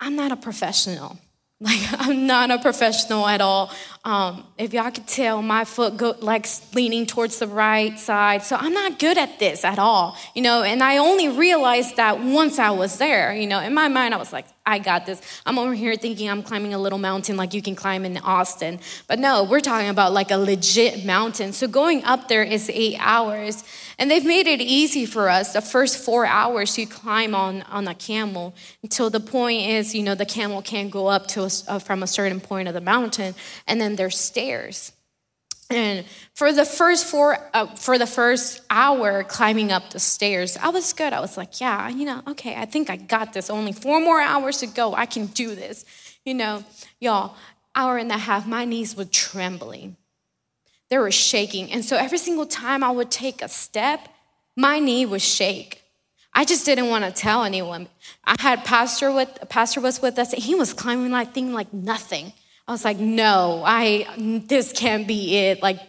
I'm 0.00 0.16
not 0.16 0.32
a 0.32 0.36
professional. 0.36 1.18
Like 1.62 1.80
I'm 1.98 2.26
not 2.26 2.50
a 2.50 2.58
professional 2.58 3.26
at 3.26 3.40
all. 3.40 3.70
Um, 4.04 4.44
if 4.58 4.74
y'all 4.74 4.90
could 4.90 5.06
tell, 5.06 5.42
my 5.42 5.64
foot 5.64 5.96
go 5.96 6.16
like 6.20 6.48
leaning 6.74 7.06
towards 7.06 7.38
the 7.38 7.46
right 7.46 7.96
side, 7.98 8.42
so 8.42 8.56
I'm 8.56 8.74
not 8.74 8.98
good 8.98 9.16
at 9.16 9.38
this 9.38 9.64
at 9.64 9.78
all. 9.78 10.16
You 10.34 10.42
know, 10.42 10.62
and 10.64 10.82
I 10.82 10.96
only 10.96 11.28
realized 11.28 11.96
that 11.96 12.18
once 12.20 12.58
I 12.58 12.70
was 12.70 12.98
there. 12.98 13.32
You 13.32 13.46
know, 13.46 13.60
in 13.60 13.74
my 13.74 13.86
mind, 13.86 14.12
I 14.12 14.16
was 14.16 14.32
like, 14.32 14.46
I 14.64 14.78
got 14.78 15.06
this. 15.06 15.20
I'm 15.44 15.58
over 15.58 15.74
here 15.74 15.96
thinking 15.96 16.30
I'm 16.30 16.42
climbing 16.42 16.72
a 16.72 16.78
little 16.78 16.98
mountain 16.98 17.36
like 17.36 17.52
you 17.52 17.60
can 17.60 17.74
climb 17.74 18.04
in 18.04 18.16
Austin. 18.18 18.78
But 19.08 19.18
no, 19.18 19.42
we're 19.42 19.60
talking 19.60 19.88
about 19.88 20.12
like 20.12 20.30
a 20.30 20.38
legit 20.38 21.04
mountain. 21.04 21.52
So 21.52 21.66
going 21.66 22.04
up 22.04 22.28
there 22.28 22.44
is 22.44 22.70
eight 22.70 22.96
hours. 23.00 23.64
And 23.98 24.08
they've 24.08 24.24
made 24.24 24.46
it 24.46 24.60
easy 24.60 25.04
for 25.04 25.28
us 25.28 25.52
the 25.52 25.60
first 25.60 26.04
four 26.04 26.26
hours 26.26 26.78
you 26.78 26.86
climb 26.86 27.34
on, 27.34 27.62
on 27.62 27.88
a 27.88 27.94
camel 27.94 28.54
until 28.84 29.10
the 29.10 29.20
point 29.20 29.62
is, 29.62 29.96
you 29.96 30.02
know, 30.02 30.14
the 30.14 30.26
camel 30.26 30.62
can't 30.62 30.92
go 30.92 31.08
up 31.08 31.26
to 31.28 31.42
a, 31.42 31.50
uh, 31.66 31.78
from 31.80 32.02
a 32.04 32.06
certain 32.06 32.40
point 32.40 32.68
of 32.68 32.74
the 32.74 32.80
mountain. 32.80 33.34
And 33.66 33.80
then 33.80 33.96
there's 33.96 34.18
stairs. 34.18 34.92
And 35.72 36.06
for 36.34 36.52
the 36.52 36.64
first 36.64 37.06
four, 37.06 37.38
uh, 37.54 37.66
for 37.76 37.98
the 37.98 38.06
first 38.06 38.60
hour 38.68 39.24
climbing 39.24 39.72
up 39.72 39.90
the 39.90 39.98
stairs, 39.98 40.56
I 40.56 40.68
was 40.68 40.92
good. 40.92 41.12
I 41.12 41.20
was 41.20 41.36
like, 41.36 41.60
yeah, 41.60 41.88
you 41.88 42.04
know, 42.04 42.22
okay, 42.28 42.54
I 42.56 42.66
think 42.66 42.90
I 42.90 42.96
got 42.96 43.32
this. 43.32 43.48
Only 43.48 43.72
four 43.72 44.00
more 44.00 44.20
hours 44.20 44.58
to 44.58 44.66
go. 44.66 44.94
I 44.94 45.06
can 45.06 45.26
do 45.26 45.54
this. 45.54 45.84
You 46.24 46.34
know, 46.34 46.64
y'all, 47.00 47.36
hour 47.74 47.96
and 47.96 48.12
a 48.12 48.18
half, 48.18 48.46
my 48.46 48.64
knees 48.64 48.96
were 48.96 49.06
trembling. 49.06 49.96
They 50.90 50.98
were 50.98 51.10
shaking. 51.10 51.72
And 51.72 51.84
so 51.84 51.96
every 51.96 52.18
single 52.18 52.46
time 52.46 52.84
I 52.84 52.90
would 52.90 53.10
take 53.10 53.40
a 53.40 53.48
step, 53.48 54.08
my 54.54 54.78
knee 54.78 55.06
would 55.06 55.22
shake. 55.22 55.82
I 56.34 56.44
just 56.44 56.66
didn't 56.66 56.88
want 56.88 57.04
to 57.04 57.10
tell 57.10 57.44
anyone. 57.44 57.88
I 58.24 58.36
had 58.38 58.64
pastor 58.64 59.12
with 59.12 59.38
pastor 59.48 59.80
was 59.80 60.02
with 60.02 60.18
us. 60.18 60.32
And 60.32 60.42
he 60.42 60.54
was 60.54 60.72
climbing 60.74 61.10
like 61.10 61.32
thing 61.32 61.52
like 61.52 61.72
nothing. 61.72 62.32
I 62.66 62.72
was 62.72 62.84
like, 62.84 62.98
no, 62.98 63.62
I 63.66 64.06
this 64.46 64.72
can't 64.72 65.06
be 65.06 65.36
it. 65.36 65.62
Like 65.62 65.80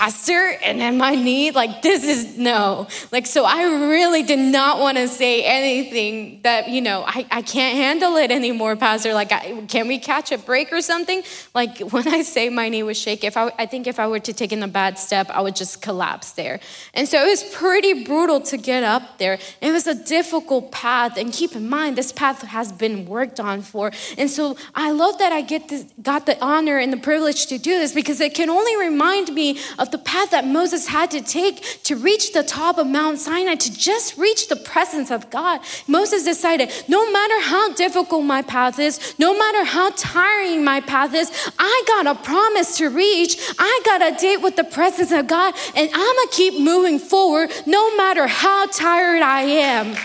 pastor 0.00 0.56
and 0.64 0.80
then 0.80 0.96
my 0.96 1.14
knee 1.14 1.50
like 1.50 1.82
this 1.82 2.04
is 2.04 2.38
no. 2.38 2.88
Like 3.12 3.26
so 3.26 3.44
i 3.44 3.64
really 3.64 4.22
did 4.22 4.38
not 4.38 4.80
want 4.80 4.96
to 4.96 5.06
say 5.08 5.44
anything 5.44 6.40
that 6.42 6.70
you 6.70 6.80
know 6.80 7.04
i, 7.06 7.26
I 7.30 7.42
can't 7.42 7.76
handle 7.76 8.16
it 8.16 8.30
anymore 8.30 8.76
pastor. 8.76 9.12
Like 9.12 9.30
I, 9.30 9.66
can 9.68 9.88
we 9.88 9.98
catch 9.98 10.32
a 10.32 10.38
break 10.38 10.72
or 10.72 10.80
something? 10.80 11.22
Like 11.54 11.80
when 11.92 12.08
i 12.08 12.22
say 12.22 12.48
my 12.48 12.70
knee 12.70 12.82
was 12.82 12.98
shaking 12.98 13.28
if 13.28 13.36
I, 13.36 13.52
I 13.58 13.66
think 13.66 13.86
if 13.86 13.98
i 13.98 14.06
were 14.06 14.20
to 14.20 14.32
take 14.32 14.52
in 14.52 14.62
a 14.62 14.68
bad 14.68 14.98
step 14.98 15.28
i 15.28 15.40
would 15.42 15.54
just 15.54 15.82
collapse 15.82 16.30
there. 16.32 16.60
And 16.94 17.06
so 17.06 17.22
it 17.22 17.28
was 17.28 17.42
pretty 17.52 18.04
brutal 18.04 18.40
to 18.52 18.56
get 18.56 18.82
up 18.82 19.18
there. 19.18 19.38
It 19.60 19.70
was 19.70 19.86
a 19.86 19.94
difficult 19.94 20.72
path 20.72 21.18
and 21.18 21.30
keep 21.30 21.54
in 21.54 21.68
mind 21.68 21.96
this 21.96 22.10
path 22.10 22.40
has 22.40 22.72
been 22.72 23.04
worked 23.04 23.38
on 23.38 23.60
for. 23.60 23.92
And 24.16 24.30
so 24.30 24.56
i 24.74 24.92
love 24.92 25.18
that 25.18 25.30
i 25.30 25.42
get 25.42 25.68
this, 25.68 25.84
got 26.00 26.24
the 26.24 26.42
honor 26.42 26.78
and 26.78 26.90
the 26.90 27.02
privilege 27.10 27.48
to 27.48 27.58
do 27.58 27.78
this 27.78 27.92
because 27.92 28.18
it 28.22 28.32
can 28.32 28.48
only 28.48 28.76
remind 28.88 29.34
me 29.34 29.58
of 29.78 29.89
the 29.90 29.98
path 29.98 30.30
that 30.30 30.46
Moses 30.46 30.86
had 30.86 31.10
to 31.12 31.20
take 31.20 31.82
to 31.84 31.96
reach 31.96 32.32
the 32.32 32.42
top 32.42 32.78
of 32.78 32.86
Mount 32.86 33.18
Sinai, 33.18 33.54
to 33.54 33.72
just 33.72 34.16
reach 34.16 34.48
the 34.48 34.56
presence 34.56 35.10
of 35.10 35.30
God. 35.30 35.60
Moses 35.86 36.24
decided 36.24 36.70
no 36.88 37.10
matter 37.10 37.40
how 37.42 37.72
difficult 37.74 38.24
my 38.24 38.42
path 38.42 38.78
is, 38.78 39.14
no 39.18 39.36
matter 39.36 39.64
how 39.64 39.90
tiring 39.90 40.64
my 40.64 40.80
path 40.80 41.14
is, 41.14 41.30
I 41.58 41.82
got 41.86 42.06
a 42.06 42.14
promise 42.22 42.76
to 42.78 42.88
reach. 42.88 43.38
I 43.58 43.80
got 43.84 44.12
a 44.12 44.16
date 44.16 44.38
with 44.38 44.56
the 44.56 44.64
presence 44.64 45.12
of 45.12 45.26
God, 45.26 45.54
and 45.74 45.90
I'm 45.92 46.16
gonna 46.16 46.30
keep 46.30 46.60
moving 46.60 46.98
forward 46.98 47.50
no 47.66 47.96
matter 47.96 48.26
how 48.26 48.66
tired 48.66 49.22
I 49.22 49.42
am. 49.42 49.96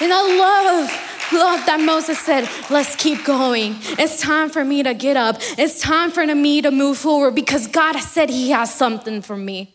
And 0.00 0.12
I 0.12 0.36
love 0.36 1.03
love 1.32 1.66
that 1.66 1.80
Moses 1.80 2.18
said, 2.18 2.48
let's 2.70 2.96
keep 2.96 3.24
going. 3.24 3.76
It's 3.98 4.20
time 4.20 4.50
for 4.50 4.64
me 4.64 4.82
to 4.82 4.94
get 4.94 5.16
up. 5.16 5.36
It's 5.58 5.80
time 5.80 6.10
for 6.10 6.24
me 6.26 6.62
to 6.62 6.70
move 6.70 6.98
forward 6.98 7.34
because 7.34 7.66
God 7.66 7.98
said 7.98 8.30
He 8.30 8.50
has 8.50 8.72
something 8.72 9.22
for 9.22 9.36
me. 9.36 9.73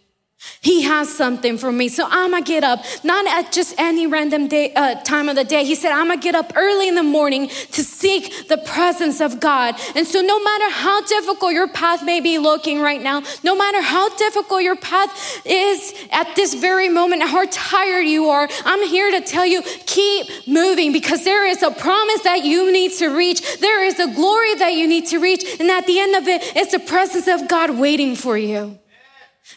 He 0.61 0.83
has 0.83 1.13
something 1.13 1.57
for 1.57 1.71
me. 1.71 1.87
So 1.87 2.05
I'm 2.09 2.31
gonna 2.31 2.43
get 2.43 2.63
up, 2.63 2.83
not 3.03 3.25
at 3.27 3.51
just 3.51 3.73
any 3.77 4.07
random 4.07 4.47
day, 4.47 4.73
uh, 4.73 4.95
time 5.03 5.29
of 5.29 5.35
the 5.35 5.43
day. 5.43 5.63
He 5.63 5.75
said, 5.75 5.91
I'm 5.91 6.07
gonna 6.07 6.21
get 6.21 6.35
up 6.35 6.51
early 6.55 6.87
in 6.87 6.95
the 6.95 7.03
morning 7.03 7.47
to 7.47 7.83
seek 7.83 8.47
the 8.47 8.57
presence 8.57 9.21
of 9.21 9.39
God. 9.39 9.75
And 9.95 10.05
so, 10.05 10.21
no 10.21 10.41
matter 10.43 10.69
how 10.69 11.01
difficult 11.01 11.53
your 11.53 11.69
path 11.69 12.03
may 12.03 12.19
be 12.19 12.37
looking 12.37 12.81
right 12.81 13.01
now, 13.01 13.23
no 13.43 13.55
matter 13.55 13.81
how 13.81 14.15
difficult 14.15 14.61
your 14.61 14.75
path 14.75 15.41
is 15.45 15.93
at 16.11 16.35
this 16.35 16.53
very 16.53 16.89
moment, 16.89 17.23
how 17.23 17.45
tired 17.49 18.05
you 18.05 18.29
are, 18.29 18.47
I'm 18.65 18.85
here 18.87 19.11
to 19.11 19.21
tell 19.21 19.45
you 19.45 19.61
keep 19.85 20.27
moving 20.47 20.91
because 20.91 21.23
there 21.23 21.47
is 21.47 21.63
a 21.63 21.71
promise 21.71 22.21
that 22.23 22.43
you 22.43 22.71
need 22.71 22.91
to 22.99 23.07
reach. 23.07 23.59
There 23.59 23.83
is 23.83 23.99
a 23.99 24.13
glory 24.13 24.55
that 24.55 24.73
you 24.73 24.87
need 24.87 25.07
to 25.07 25.19
reach. 25.19 25.59
And 25.59 25.69
at 25.71 25.87
the 25.87 25.99
end 25.99 26.15
of 26.15 26.27
it, 26.27 26.41
it's 26.55 26.73
the 26.73 26.79
presence 26.79 27.27
of 27.27 27.47
God 27.47 27.79
waiting 27.79 28.15
for 28.15 28.37
you. 28.37 28.77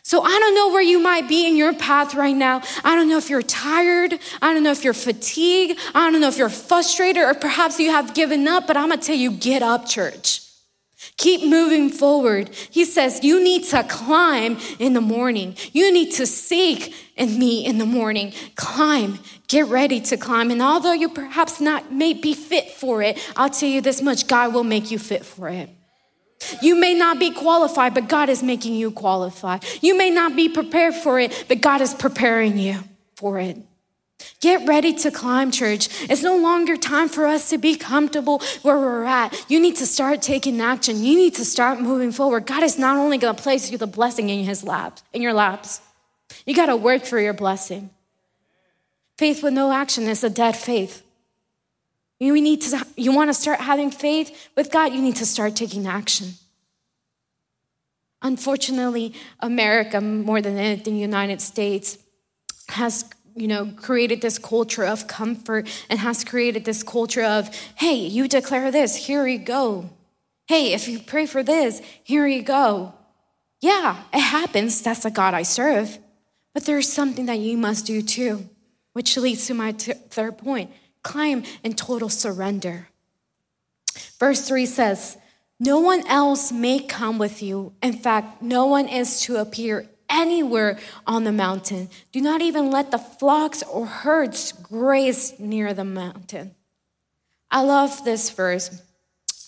So 0.03 0.23
I 0.23 0.39
don't 0.39 0.55
know 0.55 0.71
where 0.71 0.83
you 0.83 0.99
might 0.99 1.29
be 1.29 1.47
in 1.47 1.57
your 1.57 1.75
path 1.75 2.15
right 2.15 2.35
now. 2.35 2.63
I 2.83 2.97
don't 2.97 3.09
know 3.09 3.19
if 3.19 3.29
you're 3.29 3.43
tired. 3.43 4.19
I 4.41 4.55
don't 4.55 4.63
know 4.63 4.73
if 4.73 4.85
you're 4.85 4.95
fatigued. 4.95 5.79
I 5.95 6.11
don't 6.11 6.21
know 6.21 6.29
if 6.29 6.39
you're 6.39 6.49
frustrated 6.49 7.23
or 7.23 7.35
perhaps 7.35 7.79
you 7.79 7.91
have 7.91 8.15
given 8.15 8.49
up, 8.49 8.67
but 8.67 8.77
I'm 8.77 8.89
going 8.89 9.01
to 9.01 9.07
tell 9.07 9.17
you 9.17 9.31
get 9.31 9.63
up, 9.63 9.87
church. 9.87 10.41
Keep 11.17 11.49
moving 11.49 11.91
forward. 11.91 12.49
He 12.71 12.85
says 12.85 13.23
you 13.23 13.43
need 13.43 13.65
to 13.67 13.85
climb 13.85 14.59
in 14.79 14.95
the 14.95 15.01
morning. 15.01 15.57
You 15.73 15.93
need 15.93 16.13
to 16.13 16.27
seek 16.27 16.95
in 17.17 17.39
me 17.39 17.65
in 17.65 17.79
the 17.79 17.87
morning. 17.87 18.33
Climb. 18.57 19.19
Get 19.49 19.67
ready 19.67 20.01
to 20.01 20.17
climb. 20.17 20.51
And 20.51 20.63
although 20.63 20.93
you 20.93 21.09
perhaps 21.09 21.61
not 21.61 21.93
may 21.93 22.15
be 22.15 22.35
fit 22.35 22.71
for 22.71 23.03
it, 23.03 23.19
I'll 23.37 23.51
tell 23.51 23.69
you 23.69 23.81
this 23.81 24.01
much 24.01 24.27
God 24.27 24.55
will 24.55 24.65
make 24.65 24.91
you 24.91 24.99
fit 24.99 25.25
for 25.25 25.49
it. 25.49 25.69
You 26.61 26.75
may 26.75 26.95
not 26.95 27.19
be 27.19 27.31
qualified, 27.31 27.95
but 27.95 28.09
God 28.09 28.29
is 28.29 28.43
making 28.43 28.75
you 28.75 28.91
qualified. 28.91 29.65
You 29.81 29.97
may 29.97 30.11
not 30.11 30.37
be 30.37 30.49
prepared 30.49 30.95
for 30.95 31.19
it, 31.19 31.45
but 31.49 31.61
God 31.61 31.81
is 31.81 31.95
preparing 31.95 32.59
you 32.59 32.81
for 33.17 33.39
it. 33.39 33.59
Get 34.41 34.67
ready 34.69 34.95
to 34.95 35.11
climb, 35.11 35.51
church. 35.51 35.89
It's 36.11 36.23
no 36.23 36.37
longer 36.37 36.77
time 36.77 37.09
for 37.09 37.27
us 37.27 37.51
to 37.51 37.59
be 37.59 37.77
comfortable 37.77 38.41
where 38.63 38.77
we're 38.77 39.05
at. 39.05 39.45
You 39.49 39.61
need 39.61 39.77
to 39.77 39.87
start 39.87 40.23
taking 40.23 40.61
action. 40.61 41.03
You 41.03 41.17
need 41.17 41.35
to 41.35 41.45
start 41.45 41.81
moving 41.81 42.13
forward. 42.13 42.47
God 42.47 42.63
is 42.63 42.79
not 42.79 42.97
only 42.97 43.19
going 43.19 43.35
to 43.35 43.43
place 43.43 43.71
you 43.71 43.79
the 43.79 43.87
blessing 43.87 44.31
in 44.31 44.45
his 44.45 44.65
lap, 44.65 45.01
in 45.13 45.23
your 45.23 45.33
laps. 45.33 45.81
You 46.47 46.55
got 46.55 46.67
to 46.67 46.77
work 46.77 47.05
for 47.05 47.21
your 47.21 47.35
blessing. 47.35 47.91
Faith 49.19 49.43
with 49.43 49.53
no 49.53 49.73
action 49.73 50.05
is 50.05 50.25
a 50.25 50.31
dead 50.31 50.57
faith. 50.57 51.03
You 52.23 52.41
need 52.41 52.61
to 52.61 52.87
you 52.97 53.13
want 53.13 53.31
to 53.31 53.35
start 53.35 53.59
having 53.59 53.91
faith 53.91 54.49
with 54.57 54.71
God, 54.71 54.93
you 54.93 55.03
need 55.03 55.17
to 55.17 55.27
start 55.27 55.57
taking 55.57 55.89
action. 55.89 56.35
Unfortunately, 58.23 59.13
America 59.41 60.01
more 60.01 60.41
than 60.41 60.57
anything 60.57 60.95
United 60.95 61.41
States 61.41 61.99
has 62.69 63.11
you 63.35 63.49
know 63.49 63.73
created 63.77 64.21
this 64.21 64.39
culture 64.39 64.85
of 64.85 65.09
comfort 65.09 65.69
and 65.91 65.99
has 65.99 66.23
created 66.23 66.65
this 66.65 66.85
culture 66.85 67.25
of 67.25 67.53
hey, 67.75 67.97
you 67.97 68.29
declare 68.29 68.71
this, 68.71 68.95
here 68.95 69.27
you 69.27 69.41
go. 69.41 69.91
Hey, 70.47 70.75
if 70.75 70.87
you 70.87 71.01
pray 71.01 71.27
for 71.27 71.43
this, 71.43 71.83
here 72.05 72.29
you 72.29 72.45
go. 72.45 72.95
Yeah, 73.61 74.01
it 74.13 74.21
happens. 74.21 74.81
That's 74.81 75.03
the 75.03 75.11
God 75.11 75.35
I 75.35 75.43
serve. 75.43 75.99
But 76.55 76.67
there's 76.67 76.93
something 76.93 77.27
that 77.27 77.41
you 77.41 77.57
must 77.59 77.85
do 77.85 78.01
too, 78.01 78.49
which 78.93 79.17
leads 79.17 79.49
to 79.49 79.55
my 79.55 79.73
t- 79.73 79.95
third 80.11 80.39
point 80.39 80.71
climb 81.03 81.45
in 81.63 81.75
total 81.75 82.09
surrender. 82.09 82.89
Verse 84.19 84.47
3 84.47 84.67
says, 84.67 85.17
No 85.59 85.81
one 85.81 86.07
else 86.07 86.53
may 86.53 86.79
come 86.81 87.19
with 87.19 87.43
you. 87.43 87.73
In 87.83 87.93
fact, 87.93 88.43
no 88.43 88.67
one 88.67 88.89
is 88.89 89.21
to 89.23 89.37
appear 89.37 89.89
anywhere 90.09 90.79
on 91.07 91.25
the 91.25 91.33
mountain. 91.33 91.89
Do 92.13 92.21
not 92.21 92.43
even 92.43 92.71
let 92.71 92.91
the 92.91 92.99
flocks 92.99 93.63
or 93.63 93.87
herds 93.87 94.53
graze 94.53 95.39
near 95.39 95.75
the 95.75 95.85
mountain. 95.85 96.55
I 97.51 97.63
love 97.63 98.05
this 98.05 98.31
verse. 98.31 98.83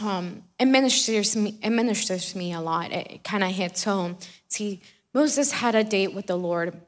Um, 0.01 0.43
it 0.59 0.67
ministers 0.67 1.37
me. 1.37 1.59
It 1.63 1.71
ministers 1.71 2.35
me 2.35 2.53
a 2.53 2.61
lot. 2.61 2.93
It, 2.93 3.11
it 3.11 3.25
kind 3.25 3.45
of 3.45 3.51
hits 3.51 3.85
home. 3.85 4.17
See, 4.49 4.83
Moses 5.13 5.53
had 5.53 5.75
a 5.75 5.85
date 5.85 6.13
with 6.13 6.27
the 6.27 6.37
Lord, 6.37 6.81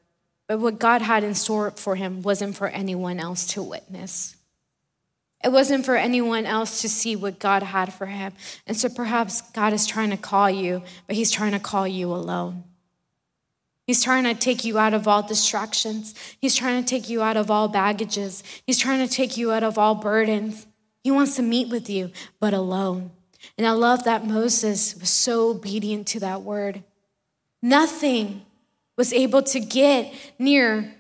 but 0.49 0.59
what 0.59 0.79
God 0.79 1.03
had 1.03 1.23
in 1.23 1.35
store 1.35 1.71
for 1.71 1.97
him 1.97 2.23
wasn't 2.23 2.57
for 2.57 2.69
anyone 2.69 3.21
else 3.21 3.47
to 3.49 3.63
witness. 3.63 4.36
It 5.47 5.53
wasn't 5.53 5.87
for 5.87 5.95
anyone 5.95 6.45
else 6.45 6.81
to 6.81 6.89
see 6.89 7.15
what 7.15 7.39
God 7.39 7.63
had 7.63 7.95
for 7.95 8.07
him. 8.07 8.33
And 8.67 8.77
so 8.77 8.89
perhaps 8.89 9.43
God 9.53 9.73
is 9.73 9.87
trying 9.87 10.11
to 10.11 10.17
call 10.17 10.51
you, 10.51 10.83
but 11.07 11.15
he's 11.15 11.31
trying 11.31 11.53
to 11.53 11.61
call 11.61 11.87
you 11.87 12.13
alone. 12.13 12.65
He's 13.87 14.03
trying 14.03 14.25
to 14.25 14.35
take 14.35 14.65
you 14.65 14.77
out 14.77 14.93
of 14.93 15.07
all 15.07 15.23
distractions. 15.23 16.17
He's 16.41 16.57
trying 16.57 16.83
to 16.83 16.89
take 16.89 17.09
you 17.09 17.23
out 17.23 17.37
of 17.37 17.49
all 17.49 17.69
baggages. 17.69 18.43
He's 18.67 18.77
trying 18.77 19.07
to 19.07 19.15
take 19.15 19.37
you 19.37 19.53
out 19.53 19.63
of 19.63 19.79
all 19.79 19.95
burdens. 19.95 20.67
He 21.05 21.13
wants 21.13 21.37
to 21.37 21.43
meet 21.43 21.69
with 21.69 21.89
you, 21.89 22.11
but 22.41 22.53
alone. 22.53 23.13
And 23.57 23.69
I 23.69 23.71
love 23.71 24.03
that 24.03 24.27
Moses 24.27 24.97
was 24.97 25.11
so 25.11 25.51
obedient 25.51 26.09
to 26.09 26.19
that 26.19 26.43
word. 26.43 26.83
Nothing 27.63 28.43
was 28.97 29.13
able 29.13 29.45
to 29.45 29.61
get 29.61 30.13
near 30.41 30.96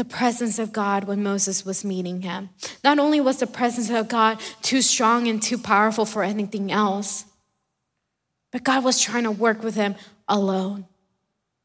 the 0.00 0.04
presence 0.06 0.58
of 0.58 0.72
God 0.72 1.04
when 1.04 1.22
Moses 1.22 1.66
was 1.66 1.84
meeting 1.84 2.22
him. 2.22 2.48
Not 2.82 2.98
only 2.98 3.20
was 3.20 3.36
the 3.36 3.46
presence 3.46 3.90
of 3.90 4.08
God 4.08 4.40
too 4.62 4.80
strong 4.80 5.28
and 5.28 5.42
too 5.42 5.58
powerful 5.58 6.06
for 6.06 6.22
anything 6.22 6.72
else, 6.72 7.26
but 8.50 8.64
God 8.64 8.82
was 8.82 8.98
trying 8.98 9.24
to 9.24 9.30
work 9.30 9.62
with 9.62 9.74
him 9.74 9.94
alone. 10.26 10.86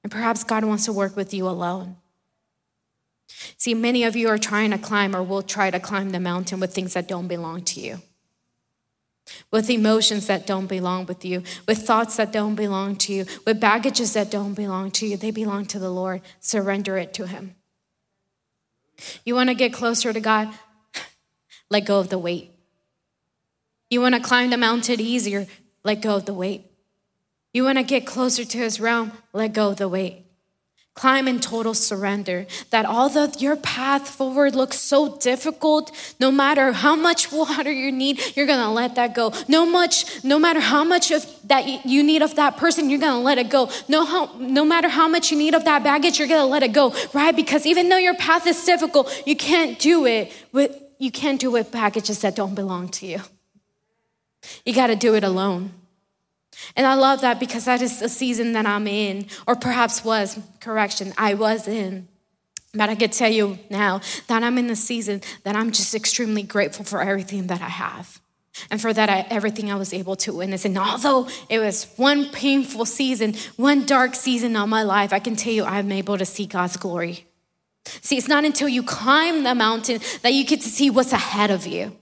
And 0.03 0.11
perhaps 0.11 0.43
God 0.43 0.65
wants 0.65 0.83
to 0.83 0.91
work 0.91 1.15
with 1.15 1.33
you 1.33 1.47
alone. 1.47 1.95
See, 3.55 3.73
many 3.73 4.03
of 4.03 4.17
you 4.17 4.27
are 4.27 4.37
trying 4.37 4.71
to 4.71 4.77
climb 4.77 5.15
or 5.15 5.23
will 5.23 5.41
try 5.41 5.71
to 5.71 5.79
climb 5.79 6.09
the 6.09 6.19
mountain 6.19 6.59
with 6.59 6.75
things 6.75 6.93
that 6.93 7.07
don't 7.07 7.29
belong 7.29 7.61
to 7.63 7.79
you, 7.79 8.01
with 9.49 9.69
emotions 9.69 10.27
that 10.27 10.45
don't 10.45 10.67
belong 10.67 11.05
with 11.05 11.23
you, 11.23 11.41
with 11.69 11.87
thoughts 11.87 12.17
that 12.17 12.33
don't 12.33 12.55
belong 12.55 12.97
to 12.97 13.13
you, 13.13 13.25
with 13.45 13.61
baggages 13.61 14.11
that 14.11 14.29
don't 14.29 14.55
belong 14.55 14.91
to 14.91 15.07
you. 15.07 15.15
They 15.15 15.31
belong 15.31 15.67
to 15.67 15.79
the 15.79 15.89
Lord. 15.89 16.21
Surrender 16.41 16.97
it 16.97 17.13
to 17.13 17.27
Him. 17.27 17.55
You 19.23 19.35
want 19.35 19.49
to 19.49 19.55
get 19.55 19.73
closer 19.73 20.13
to 20.13 20.19
God? 20.19 20.49
Let 21.69 21.85
go 21.85 21.99
of 21.99 22.09
the 22.09 22.19
weight. 22.19 22.51
You 23.89 24.01
want 24.01 24.15
to 24.15 24.21
climb 24.21 24.49
the 24.49 24.57
mountain 24.57 24.99
easier? 24.99 25.47
Let 25.83 26.01
go 26.01 26.15
of 26.15 26.25
the 26.25 26.33
weight. 26.33 26.65
You 27.53 27.63
want 27.63 27.77
to 27.77 27.83
get 27.83 28.05
closer 28.05 28.43
to 28.43 28.57
His 28.57 28.79
realm? 28.79 29.11
Let 29.31 29.53
go 29.53 29.69
of 29.69 29.77
the 29.77 29.87
weight. 29.87 30.25
Climb 30.95 31.27
in 31.27 31.41
total 31.41 31.73
surrender. 31.73 32.47
That 32.69 32.85
although 32.85 33.29
your 33.37 33.57
path 33.57 34.09
forward 34.09 34.55
looks 34.55 34.79
so 34.79 35.17
difficult, 35.17 35.91
no 36.21 36.31
matter 36.31 36.71
how 36.71 36.95
much 36.95 37.31
water 37.31 37.71
you 37.71 37.91
need, 37.91 38.21
you're 38.35 38.47
gonna 38.47 38.71
let 38.71 38.95
that 38.95 39.13
go. 39.13 39.33
No 39.47 39.65
much, 39.65 40.23
no 40.23 40.39
matter 40.39 40.61
how 40.61 40.85
much 40.85 41.11
of 41.11 41.34
that 41.47 41.85
you 41.85 42.03
need 42.03 42.21
of 42.21 42.35
that 42.35 42.57
person, 42.57 42.89
you're 42.89 42.99
gonna 42.99 43.21
let 43.21 43.37
it 43.37 43.49
go. 43.49 43.69
No, 43.87 44.31
no 44.37 44.65
matter 44.65 44.89
how 44.89 45.07
much 45.07 45.31
you 45.31 45.37
need 45.37 45.53
of 45.53 45.65
that 45.65 45.83
baggage, 45.83 46.19
you're 46.19 46.27
gonna 46.27 46.45
let 46.45 46.63
it 46.63 46.73
go, 46.73 46.93
right? 47.13 47.35
Because 47.35 47.65
even 47.65 47.89
though 47.89 47.97
your 47.97 48.15
path 48.15 48.47
is 48.47 48.63
difficult, 48.63 49.23
you 49.25 49.35
can't 49.35 49.79
do 49.79 50.05
it 50.05 50.31
with 50.51 50.75
you 50.97 51.11
can't 51.11 51.41
do 51.41 51.49
it 51.49 51.53
with 51.53 51.71
baggages 51.71 52.21
that 52.21 52.35
don't 52.35 52.55
belong 52.55 52.87
to 52.87 53.05
you. 53.05 53.19
You 54.65 54.73
gotta 54.73 54.95
do 54.95 55.13
it 55.15 55.23
alone. 55.23 55.71
And 56.75 56.87
I 56.87 56.93
love 56.93 57.21
that 57.21 57.39
because 57.39 57.65
that 57.65 57.81
is 57.81 57.99
the 57.99 58.07
season 58.07 58.53
that 58.53 58.65
I'm 58.65 58.87
in, 58.87 59.25
or 59.45 59.55
perhaps 59.55 60.05
was, 60.05 60.39
correction, 60.61 61.13
I 61.17 61.33
was 61.33 61.67
in. 61.67 62.07
But 62.73 62.89
I 62.89 62.95
can 62.95 63.09
tell 63.09 63.29
you 63.29 63.59
now 63.69 64.01
that 64.27 64.41
I'm 64.41 64.57
in 64.57 64.67
the 64.67 64.75
season 64.75 65.21
that 65.43 65.55
I'm 65.55 65.71
just 65.71 65.93
extremely 65.93 66.43
grateful 66.43 66.85
for 66.85 67.01
everything 67.01 67.47
that 67.47 67.61
I 67.61 67.69
have 67.69 68.21
and 68.69 68.81
for 68.81 68.93
that 68.93 69.09
I, 69.09 69.25
everything 69.29 69.71
I 69.71 69.75
was 69.75 69.93
able 69.93 70.15
to 70.17 70.33
witness. 70.33 70.65
And 70.65 70.77
although 70.77 71.27
it 71.49 71.59
was 71.59 71.91
one 71.95 72.29
painful 72.29 72.85
season, 72.85 73.35
one 73.57 73.85
dark 73.85 74.15
season 74.15 74.55
of 74.55 74.69
my 74.69 74.83
life, 74.83 75.13
I 75.13 75.19
can 75.19 75.35
tell 75.35 75.53
you 75.53 75.65
I'm 75.65 75.91
able 75.91 76.17
to 76.17 76.25
see 76.25 76.45
God's 76.45 76.77
glory. 76.77 77.25
See, 78.01 78.17
it's 78.17 78.27
not 78.27 78.45
until 78.45 78.67
you 78.67 78.81
climb 78.83 79.43
the 79.43 79.53
mountain 79.53 79.99
that 80.23 80.33
you 80.33 80.45
get 80.45 80.61
to 80.61 80.69
see 80.69 80.89
what's 80.89 81.13
ahead 81.13 81.51
of 81.51 81.67
you. 81.67 81.95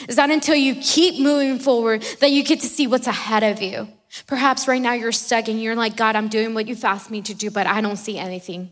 It's 0.00 0.16
not 0.16 0.30
until 0.30 0.56
you 0.56 0.74
keep 0.76 1.20
moving 1.20 1.58
forward 1.58 2.02
that 2.20 2.30
you 2.30 2.42
get 2.42 2.60
to 2.60 2.66
see 2.66 2.86
what's 2.86 3.06
ahead 3.06 3.42
of 3.42 3.62
you. 3.62 3.88
Perhaps 4.26 4.66
right 4.66 4.80
now 4.80 4.92
you're 4.92 5.12
stuck 5.12 5.48
and 5.48 5.62
you're 5.62 5.76
like, 5.76 5.96
God, 5.96 6.16
I'm 6.16 6.28
doing 6.28 6.54
what 6.54 6.66
you've 6.66 6.84
asked 6.84 7.10
me 7.10 7.22
to 7.22 7.34
do, 7.34 7.50
but 7.50 7.66
I 7.66 7.80
don't 7.80 7.96
see 7.96 8.18
anything. 8.18 8.70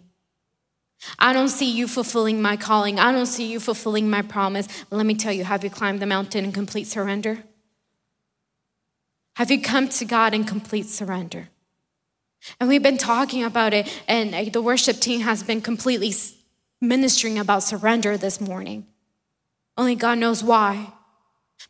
I 1.19 1.33
don't 1.33 1.49
see 1.49 1.71
you 1.71 1.89
fulfilling 1.89 2.43
my 2.43 2.57
calling. 2.57 2.99
I 2.99 3.13
don't 3.13 3.27
see 3.27 3.51
you 3.51 3.61
fulfilling 3.61 4.11
my 4.11 4.23
promise. 4.23 4.69
But 4.89 4.97
let 4.97 5.07
me 5.07 5.15
tell 5.15 5.33
you, 5.33 5.45
have 5.45 5.65
you 5.65 5.71
climbed 5.71 6.01
the 6.01 6.07
mountain 6.07 6.45
in 6.45 6.53
complete 6.53 6.87
surrender? 6.87 7.45
Have 9.37 9.51
you 9.51 9.61
come 9.63 9.89
to 9.89 10.05
God 10.05 10.35
in 10.35 10.45
complete 10.45 10.87
surrender? 10.87 11.49
And 12.59 12.69
we've 12.69 12.83
been 12.83 12.99
talking 12.99 13.45
about 13.45 13.75
it, 13.75 14.03
and 14.09 14.35
uh, 14.35 14.51
the 14.51 14.63
worship 14.63 14.99
team 14.99 15.21
has 15.21 15.43
been 15.43 15.61
completely 15.61 16.13
ministering 16.81 17.39
about 17.39 17.63
surrender 17.63 18.17
this 18.17 18.41
morning. 18.41 18.87
Only 19.77 19.95
God 19.95 20.19
knows 20.19 20.43
why. 20.43 20.93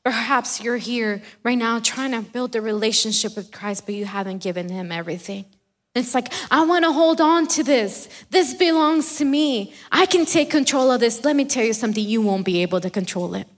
Perhaps 0.05 0.63
you're 0.63 0.77
here 0.77 1.23
right 1.43 1.59
now 1.59 1.81
trying 1.81 2.13
to 2.13 2.23
build 2.23 2.55
a 2.55 2.61
relationship 2.61 3.37
with 3.37 3.51
Christ, 3.51 3.87
but 3.87 3.95
you 3.95 4.05
haven't 4.05 4.43
given 4.43 4.69
him 4.69 4.93
everything. 4.93 5.45
It's 5.95 6.15
like, 6.15 6.33
I 6.51 6.65
want 6.65 6.85
to 6.85 6.93
hold 6.93 7.21
on 7.21 7.49
to 7.49 7.65
this. 7.65 8.09
This 8.31 8.55
belongs 8.55 9.17
to 9.17 9.25
me. 9.25 9.75
I 9.91 10.07
can 10.07 10.25
take 10.25 10.51
control 10.51 10.93
of 10.93 11.01
this. 11.01 11.25
Let 11.25 11.35
me 11.35 11.45
tell 11.45 11.65
you 11.65 11.73
something, 11.73 12.05
you 12.05 12.23
won't 12.23 12.45
be 12.45 12.63
able 12.63 12.81
to 12.81 12.91
control 12.91 13.35
it. 13.35 13.49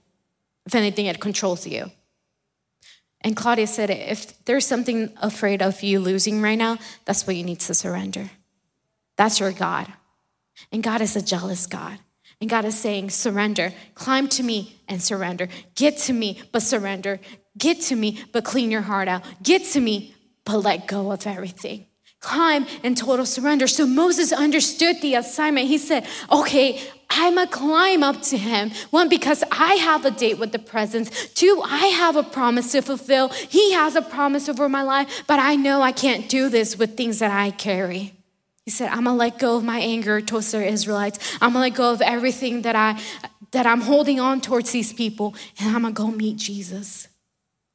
If 0.64 0.74
anything, 0.74 1.06
it 1.06 1.20
controls 1.20 1.66
you. 1.66 1.90
And 3.20 3.36
Claudia 3.36 3.66
said, 3.66 3.90
if 3.90 4.44
there's 4.46 4.66
something 4.66 5.12
afraid 5.20 5.62
of 5.62 5.82
you 5.82 6.00
losing 6.00 6.40
right 6.40 6.58
now, 6.58 6.78
that's 7.04 7.26
what 7.26 7.36
you 7.36 7.44
need 7.44 7.60
to 7.60 7.74
surrender. 7.74 8.30
That's 9.16 9.38
your 9.38 9.52
God. 9.52 9.92
And 10.72 10.82
God 10.82 11.00
is 11.00 11.16
a 11.16 11.22
jealous 11.22 11.66
God. 11.66 11.98
And 12.40 12.48
God 12.50 12.64
is 12.64 12.76
saying, 12.76 13.10
surrender. 13.10 13.72
Climb 13.94 14.26
to 14.28 14.42
me 14.42 14.80
and 14.88 15.02
surrender. 15.02 15.48
Get 15.76 15.98
to 15.98 16.12
me, 16.12 16.42
but 16.50 16.62
surrender. 16.62 17.20
Get 17.56 17.80
to 17.82 17.96
me, 17.96 18.24
but 18.32 18.44
clean 18.44 18.70
your 18.70 18.80
heart 18.80 19.06
out. 19.06 19.22
Get 19.42 19.64
to 19.66 19.80
me, 19.80 20.14
but 20.44 20.58
let 20.58 20.88
go 20.88 21.12
of 21.12 21.26
everything. 21.26 21.86
Climb 22.22 22.66
in 22.84 22.94
total 22.94 23.26
surrender. 23.26 23.66
So 23.66 23.84
Moses 23.84 24.32
understood 24.32 25.02
the 25.02 25.16
assignment. 25.16 25.66
He 25.66 25.76
said, 25.76 26.06
okay, 26.30 26.80
I'm 27.10 27.36
a 27.36 27.48
climb 27.48 28.02
up 28.02 28.22
to 28.22 28.38
him. 28.38 28.70
One, 28.90 29.08
because 29.08 29.42
I 29.50 29.74
have 29.74 30.04
a 30.04 30.10
date 30.12 30.38
with 30.38 30.52
the 30.52 30.60
presence. 30.60 31.10
Two, 31.34 31.60
I 31.64 31.86
have 31.88 32.14
a 32.14 32.22
promise 32.22 32.72
to 32.72 32.80
fulfill. 32.80 33.28
He 33.28 33.72
has 33.72 33.96
a 33.96 34.02
promise 34.02 34.48
over 34.48 34.68
my 34.68 34.82
life, 34.82 35.24
but 35.26 35.40
I 35.40 35.56
know 35.56 35.82
I 35.82 35.90
can't 35.90 36.28
do 36.28 36.48
this 36.48 36.78
with 36.78 36.96
things 36.96 37.18
that 37.18 37.32
I 37.32 37.50
carry. 37.50 38.14
He 38.64 38.70
said, 38.70 38.90
I'm 38.90 39.04
gonna 39.04 39.16
let 39.16 39.40
go 39.40 39.56
of 39.56 39.64
my 39.64 39.80
anger 39.80 40.20
towards 40.20 40.52
the 40.52 40.64
Israelites. 40.64 41.18
I'm 41.40 41.54
gonna 41.54 41.66
let 41.66 41.74
go 41.74 41.92
of 41.92 42.00
everything 42.00 42.62
that 42.62 42.76
I 42.76 43.00
that 43.50 43.66
I'm 43.66 43.82
holding 43.82 44.18
on 44.18 44.40
towards 44.40 44.70
these 44.70 44.92
people, 44.92 45.34
and 45.58 45.74
I'm 45.74 45.82
gonna 45.82 45.92
go 45.92 46.06
meet 46.06 46.36
Jesus. 46.36 47.08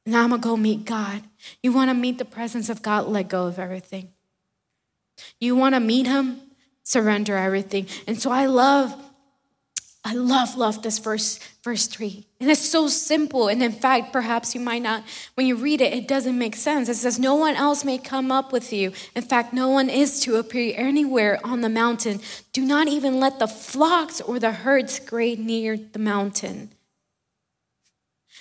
And 0.06 0.16
I'm 0.16 0.30
gonna 0.30 0.40
go 0.40 0.56
meet 0.56 0.86
God. 0.86 1.22
You 1.62 1.72
wanna 1.72 1.94
meet 1.94 2.16
the 2.16 2.24
presence 2.24 2.70
of 2.70 2.80
God, 2.80 3.06
let 3.06 3.28
go 3.28 3.46
of 3.46 3.58
everything. 3.58 4.14
You 5.40 5.56
wanna 5.56 5.80
meet 5.80 6.06
him, 6.06 6.40
surrender 6.82 7.36
everything. 7.36 7.86
And 8.06 8.20
so 8.20 8.30
I 8.30 8.46
love 8.46 8.94
I 10.08 10.14
love, 10.14 10.56
love 10.56 10.82
this 10.82 11.00
verse, 11.00 11.38
verse 11.62 11.86
three. 11.86 12.26
And 12.40 12.50
it's 12.50 12.66
so 12.66 12.88
simple. 12.88 13.48
And 13.48 13.62
in 13.62 13.72
fact, 13.72 14.10
perhaps 14.10 14.54
you 14.54 14.60
might 14.60 14.80
not, 14.80 15.04
when 15.34 15.46
you 15.46 15.54
read 15.54 15.82
it, 15.82 15.92
it 15.92 16.08
doesn't 16.08 16.38
make 16.38 16.56
sense. 16.56 16.88
It 16.88 16.94
says, 16.94 17.18
No 17.18 17.34
one 17.34 17.56
else 17.56 17.84
may 17.84 17.98
come 17.98 18.32
up 18.32 18.50
with 18.50 18.72
you. 18.72 18.92
In 19.14 19.22
fact, 19.22 19.52
no 19.52 19.68
one 19.68 19.90
is 19.90 20.20
to 20.20 20.36
appear 20.36 20.72
anywhere 20.78 21.38
on 21.44 21.60
the 21.60 21.68
mountain. 21.68 22.20
Do 22.54 22.64
not 22.64 22.88
even 22.88 23.20
let 23.20 23.38
the 23.38 23.48
flocks 23.48 24.22
or 24.22 24.38
the 24.38 24.52
herds 24.52 24.98
graze 24.98 25.38
near 25.38 25.76
the 25.76 25.98
mountain. 25.98 26.70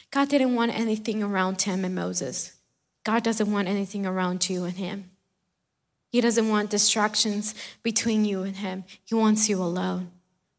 God 0.09 0.29
didn't 0.29 0.55
want 0.55 0.73
anything 0.73 1.21
around 1.21 1.63
him 1.63 1.83
and 1.83 1.93
Moses. 1.93 2.53
God 3.03 3.23
doesn't 3.23 3.51
want 3.51 3.67
anything 3.67 4.05
around 4.05 4.49
you 4.49 4.63
and 4.63 4.77
him. 4.77 5.11
He 6.17 6.21
doesn't 6.21 6.49
want 6.49 6.71
distractions 6.71 7.53
between 7.83 8.25
you 8.25 8.41
and 8.41 8.55
him. 8.55 8.85
He 9.05 9.13
wants 9.13 9.49
you 9.49 9.61
alone. 9.61 10.09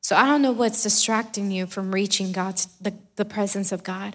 So 0.02 0.14
I 0.14 0.24
don't 0.24 0.40
know 0.40 0.52
what's 0.52 0.84
distracting 0.84 1.50
you 1.50 1.66
from 1.66 1.92
reaching 1.92 2.30
God's 2.30 2.66
the, 2.80 2.94
the 3.16 3.24
presence 3.24 3.72
of 3.72 3.82
God. 3.82 4.14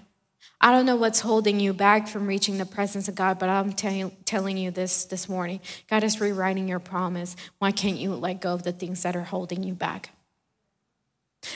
I 0.62 0.72
don't 0.72 0.86
know 0.86 0.96
what's 0.96 1.20
holding 1.20 1.60
you 1.60 1.74
back 1.74 2.08
from 2.08 2.28
reaching 2.28 2.60
the 2.60 2.66
presence 2.66 3.10
of 3.10 3.16
God, 3.16 3.40
but 3.40 3.50
I'm 3.50 3.74
tell, 3.74 4.14
telling 4.24 4.56
you 4.56 4.72
this 4.72 5.04
this 5.04 5.28
morning. 5.28 5.60
God 5.90 6.06
is 6.06 6.22
rewriting 6.22 6.70
your 6.70 6.80
promise. 6.80 7.36
Why 7.60 7.74
can't 7.74 7.98
you 7.98 8.16
let 8.16 8.40
go 8.40 8.54
of 8.54 8.64
the 8.64 8.72
things 8.72 9.04
that 9.04 9.18
are 9.18 9.24
holding 9.24 9.64
you 9.64 9.74
back? 9.74 10.12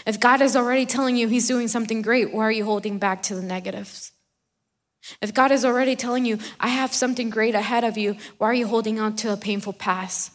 If 0.05 0.19
God 0.19 0.41
is 0.41 0.57
already 0.57 0.85
telling 0.85 1.15
you 1.15 1.29
He's 1.29 1.47
doing 1.47 1.69
something 1.69 2.01
great, 2.01 2.33
why 2.33 2.43
are 2.43 2.51
you 2.51 2.65
holding 2.65 2.99
back 2.99 3.23
to 3.23 3.35
the 3.35 3.41
negatives? 3.41 4.11
If 5.21 5.33
God 5.33 5.51
is 5.51 5.65
already 5.65 5.95
telling 5.95 6.25
you, 6.25 6.39
I 6.59 6.69
have 6.69 6.93
something 6.93 7.29
great 7.29 7.55
ahead 7.55 7.83
of 7.83 7.97
you, 7.97 8.17
why 8.37 8.49
are 8.49 8.53
you 8.53 8.67
holding 8.67 8.99
on 8.99 9.15
to 9.17 9.33
a 9.33 9.37
painful 9.37 9.73
past? 9.73 10.31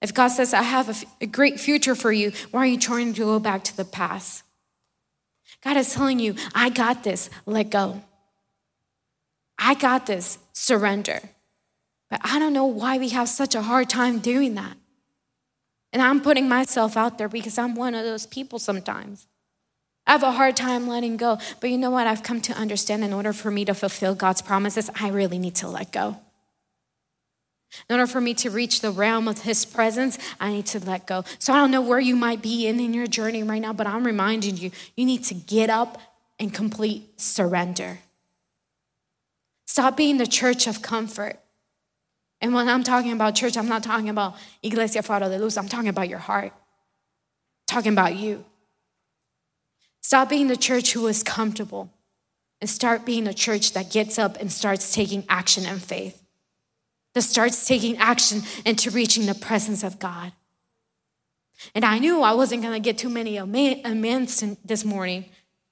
If 0.00 0.14
God 0.14 0.28
says, 0.28 0.54
I 0.54 0.62
have 0.62 0.88
a, 0.88 0.92
f- 0.92 1.04
a 1.20 1.26
great 1.26 1.60
future 1.60 1.94
for 1.94 2.10
you, 2.10 2.32
why 2.50 2.62
are 2.62 2.66
you 2.66 2.78
trying 2.78 3.12
to 3.14 3.24
go 3.24 3.38
back 3.38 3.64
to 3.64 3.76
the 3.76 3.84
past? 3.84 4.44
God 5.62 5.76
is 5.76 5.92
telling 5.92 6.18
you, 6.18 6.36
I 6.54 6.70
got 6.70 7.04
this, 7.04 7.28
let 7.44 7.70
go. 7.70 8.02
I 9.58 9.74
got 9.74 10.06
this, 10.06 10.38
surrender. 10.52 11.20
But 12.08 12.20
I 12.24 12.38
don't 12.38 12.54
know 12.54 12.64
why 12.64 12.98
we 12.98 13.10
have 13.10 13.28
such 13.28 13.54
a 13.54 13.62
hard 13.62 13.90
time 13.90 14.20
doing 14.20 14.54
that. 14.54 14.76
And 15.92 16.00
I'm 16.00 16.20
putting 16.20 16.48
myself 16.48 16.96
out 16.96 17.18
there 17.18 17.28
because 17.28 17.58
I'm 17.58 17.74
one 17.74 17.94
of 17.94 18.04
those 18.04 18.26
people 18.26 18.58
sometimes. 18.58 19.26
I 20.10 20.14
have 20.14 20.24
a 20.24 20.32
hard 20.32 20.56
time 20.56 20.88
letting 20.88 21.16
go. 21.16 21.38
But 21.60 21.70
you 21.70 21.78
know 21.78 21.92
what? 21.92 22.08
I've 22.08 22.24
come 22.24 22.40
to 22.40 22.52
understand 22.54 23.04
in 23.04 23.12
order 23.12 23.32
for 23.32 23.48
me 23.48 23.64
to 23.66 23.74
fulfill 23.74 24.16
God's 24.16 24.42
promises, 24.42 24.90
I 25.00 25.06
really 25.10 25.38
need 25.38 25.54
to 25.56 25.68
let 25.68 25.92
go. 25.92 26.16
In 27.88 27.94
order 27.94 28.08
for 28.08 28.20
me 28.20 28.34
to 28.34 28.50
reach 28.50 28.80
the 28.80 28.90
realm 28.90 29.28
of 29.28 29.42
his 29.42 29.64
presence, 29.64 30.18
I 30.40 30.50
need 30.50 30.66
to 30.66 30.80
let 30.80 31.06
go. 31.06 31.22
So 31.38 31.52
I 31.52 31.58
don't 31.58 31.70
know 31.70 31.80
where 31.80 32.00
you 32.00 32.16
might 32.16 32.42
be 32.42 32.66
in, 32.66 32.80
in 32.80 32.92
your 32.92 33.06
journey 33.06 33.44
right 33.44 33.62
now, 33.62 33.72
but 33.72 33.86
I'm 33.86 34.04
reminding 34.04 34.56
you, 34.56 34.72
you 34.96 35.06
need 35.06 35.22
to 35.26 35.34
get 35.34 35.70
up 35.70 36.02
and 36.40 36.52
complete 36.52 37.20
surrender. 37.20 38.00
Stop 39.66 39.96
being 39.96 40.18
the 40.18 40.26
church 40.26 40.66
of 40.66 40.82
comfort. 40.82 41.38
And 42.40 42.52
when 42.52 42.68
I'm 42.68 42.82
talking 42.82 43.12
about 43.12 43.36
church, 43.36 43.56
I'm 43.56 43.68
not 43.68 43.84
talking 43.84 44.08
about 44.08 44.34
Iglesia 44.60 45.04
Faro 45.04 45.28
de 45.28 45.38
Luz, 45.38 45.56
I'm 45.56 45.68
talking 45.68 45.88
about 45.88 46.08
your 46.08 46.18
heart, 46.18 46.52
I'm 46.52 47.66
talking 47.68 47.92
about 47.92 48.16
you. 48.16 48.44
Stop 50.00 50.28
being 50.28 50.48
the 50.48 50.56
church 50.56 50.92
who 50.92 51.06
is 51.06 51.22
comfortable 51.22 51.92
and 52.60 52.68
start 52.68 53.04
being 53.04 53.26
a 53.26 53.34
church 53.34 53.72
that 53.72 53.90
gets 53.90 54.18
up 54.18 54.36
and 54.40 54.52
starts 54.52 54.94
taking 54.94 55.24
action 55.28 55.66
and 55.66 55.82
faith 55.82 56.20
that 57.14 57.22
starts 57.22 57.66
taking 57.66 57.96
action 57.98 58.42
into 58.64 58.90
reaching 58.90 59.26
the 59.26 59.34
presence 59.34 59.82
of 59.82 59.98
God. 59.98 60.32
And 61.74 61.84
I 61.84 61.98
knew 61.98 62.22
I 62.22 62.32
wasn't 62.32 62.62
going 62.62 62.74
to 62.74 62.80
get 62.80 62.98
too 62.98 63.08
many 63.08 63.38
amens 63.38 64.44
this 64.64 64.84
morning. 64.84 65.26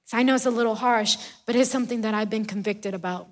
So 0.05 0.17
I 0.17 0.23
know 0.23 0.35
it's 0.35 0.45
a 0.45 0.51
little 0.51 0.75
harsh, 0.75 1.17
but 1.45 1.55
it's 1.55 1.69
something 1.69 2.01
that 2.01 2.13
I've 2.13 2.29
been 2.29 2.45
convicted 2.45 2.93
about. 2.93 3.27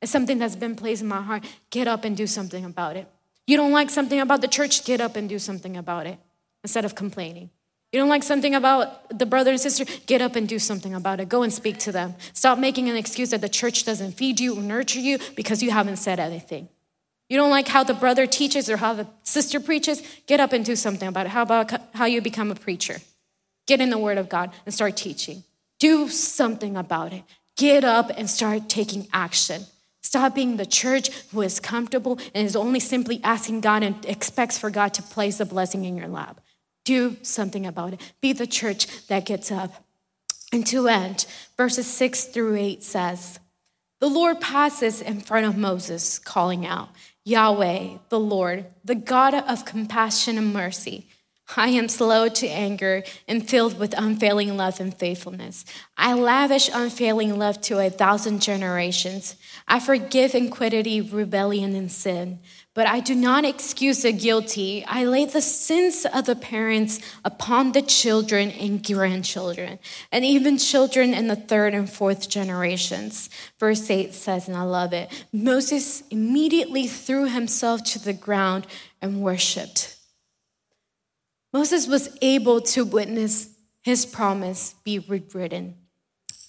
It's 0.00 0.12
something 0.12 0.38
that's 0.38 0.56
been 0.56 0.76
placed 0.76 1.02
in 1.02 1.08
my 1.08 1.22
heart. 1.22 1.44
Get 1.70 1.88
up 1.88 2.04
and 2.04 2.16
do 2.16 2.26
something 2.26 2.64
about 2.64 2.96
it. 2.96 3.08
You 3.46 3.56
don't 3.56 3.72
like 3.72 3.90
something 3.90 4.20
about 4.20 4.42
the 4.42 4.48
church, 4.48 4.84
get 4.84 5.00
up 5.00 5.16
and 5.16 5.28
do 5.28 5.38
something 5.38 5.76
about 5.76 6.06
it 6.06 6.18
instead 6.62 6.84
of 6.84 6.94
complaining. 6.94 7.50
You 7.92 7.98
don't 7.98 8.10
like 8.10 8.22
something 8.22 8.54
about 8.54 9.18
the 9.18 9.24
brother 9.24 9.52
and 9.52 9.60
sister, 9.60 9.86
get 10.06 10.20
up 10.20 10.36
and 10.36 10.46
do 10.46 10.58
something 10.58 10.94
about 10.94 11.20
it. 11.20 11.28
Go 11.28 11.42
and 11.42 11.52
speak 11.52 11.78
to 11.78 11.92
them. 11.92 12.14
Stop 12.34 12.58
making 12.58 12.90
an 12.90 12.96
excuse 12.96 13.30
that 13.30 13.40
the 13.40 13.48
church 13.48 13.84
doesn't 13.84 14.12
feed 14.12 14.40
you 14.40 14.58
or 14.58 14.62
nurture 14.62 15.00
you 15.00 15.18
because 15.34 15.62
you 15.62 15.70
haven't 15.70 15.96
said 15.96 16.20
anything. 16.20 16.68
You 17.30 17.36
don't 17.38 17.50
like 17.50 17.68
how 17.68 17.84
the 17.84 17.94
brother 17.94 18.26
teaches 18.26 18.68
or 18.68 18.78
how 18.78 18.94
the 18.94 19.06
sister 19.22 19.58
preaches? 19.58 20.02
Get 20.26 20.40
up 20.40 20.52
and 20.52 20.64
do 20.64 20.76
something 20.76 21.08
about 21.08 21.26
it. 21.26 21.30
How 21.30 21.42
about 21.42 21.72
how 21.94 22.04
you 22.04 22.20
become 22.20 22.50
a 22.50 22.54
preacher? 22.54 22.98
Get 23.66 23.80
in 23.80 23.90
the 23.90 23.98
Word 23.98 24.18
of 24.18 24.28
God 24.28 24.50
and 24.64 24.74
start 24.74 24.96
teaching. 24.96 25.44
Do 25.78 26.08
something 26.08 26.76
about 26.76 27.12
it. 27.12 27.22
Get 27.56 27.84
up 27.84 28.10
and 28.16 28.28
start 28.28 28.68
taking 28.68 29.08
action. 29.12 29.64
Stop 30.02 30.34
being 30.34 30.56
the 30.56 30.64
church 30.64 31.10
who 31.32 31.42
is 31.42 31.60
comfortable 31.60 32.18
and 32.34 32.46
is 32.46 32.56
only 32.56 32.80
simply 32.80 33.20
asking 33.22 33.60
God 33.60 33.82
and 33.82 34.04
expects 34.06 34.58
for 34.58 34.70
God 34.70 34.94
to 34.94 35.02
place 35.02 35.38
a 35.38 35.44
blessing 35.44 35.84
in 35.84 35.96
your 35.96 36.08
lap. 36.08 36.40
Do 36.88 37.18
something 37.20 37.66
about 37.66 37.92
it. 37.92 38.14
Be 38.22 38.32
the 38.32 38.46
church 38.46 39.06
that 39.08 39.26
gets 39.26 39.52
up. 39.52 39.84
And 40.50 40.66
to 40.68 40.88
end, 40.88 41.26
verses 41.54 41.86
six 41.86 42.24
through 42.24 42.56
eight 42.56 42.82
says, 42.82 43.40
The 44.00 44.08
Lord 44.08 44.40
passes 44.40 45.02
in 45.02 45.20
front 45.20 45.44
of 45.44 45.54
Moses, 45.54 46.18
calling 46.18 46.64
out, 46.64 46.88
Yahweh, 47.24 47.98
the 48.08 48.18
Lord, 48.18 48.64
the 48.82 48.94
God 48.94 49.34
of 49.34 49.66
compassion 49.66 50.38
and 50.38 50.50
mercy. 50.54 51.06
I 51.58 51.68
am 51.68 51.90
slow 51.90 52.30
to 52.30 52.46
anger 52.46 53.02
and 53.26 53.46
filled 53.46 53.78
with 53.78 53.94
unfailing 53.98 54.56
love 54.56 54.80
and 54.80 54.94
faithfulness. 54.94 55.66
I 55.98 56.14
lavish 56.14 56.70
unfailing 56.72 57.38
love 57.38 57.60
to 57.62 57.80
a 57.80 57.90
thousand 57.90 58.40
generations. 58.40 59.36
I 59.66 59.78
forgive 59.78 60.34
iniquity, 60.34 61.02
rebellion, 61.02 61.74
and 61.74 61.92
sin. 61.92 62.38
But 62.74 62.86
I 62.86 63.00
do 63.00 63.14
not 63.14 63.44
excuse 63.44 64.02
the 64.02 64.12
guilty. 64.12 64.84
I 64.86 65.04
lay 65.04 65.24
the 65.24 65.40
sins 65.40 66.06
of 66.12 66.26
the 66.26 66.36
parents 66.36 67.00
upon 67.24 67.72
the 67.72 67.82
children 67.82 68.50
and 68.50 68.84
grandchildren, 68.84 69.78
and 70.12 70.24
even 70.24 70.58
children 70.58 71.12
in 71.12 71.26
the 71.28 71.36
third 71.36 71.74
and 71.74 71.90
fourth 71.90 72.28
generations. 72.28 73.30
Verse 73.58 73.90
8 73.90 74.14
says, 74.14 74.46
and 74.48 74.56
I 74.56 74.62
love 74.62 74.92
it 74.92 75.10
Moses 75.32 76.02
immediately 76.10 76.86
threw 76.86 77.26
himself 77.26 77.82
to 77.84 77.98
the 77.98 78.12
ground 78.12 78.66
and 79.02 79.22
worshiped. 79.22 79.96
Moses 81.52 81.88
was 81.88 82.16
able 82.22 82.60
to 82.60 82.84
witness 82.84 83.54
his 83.82 84.06
promise 84.06 84.74
be 84.84 84.98
rewritten 84.98 85.74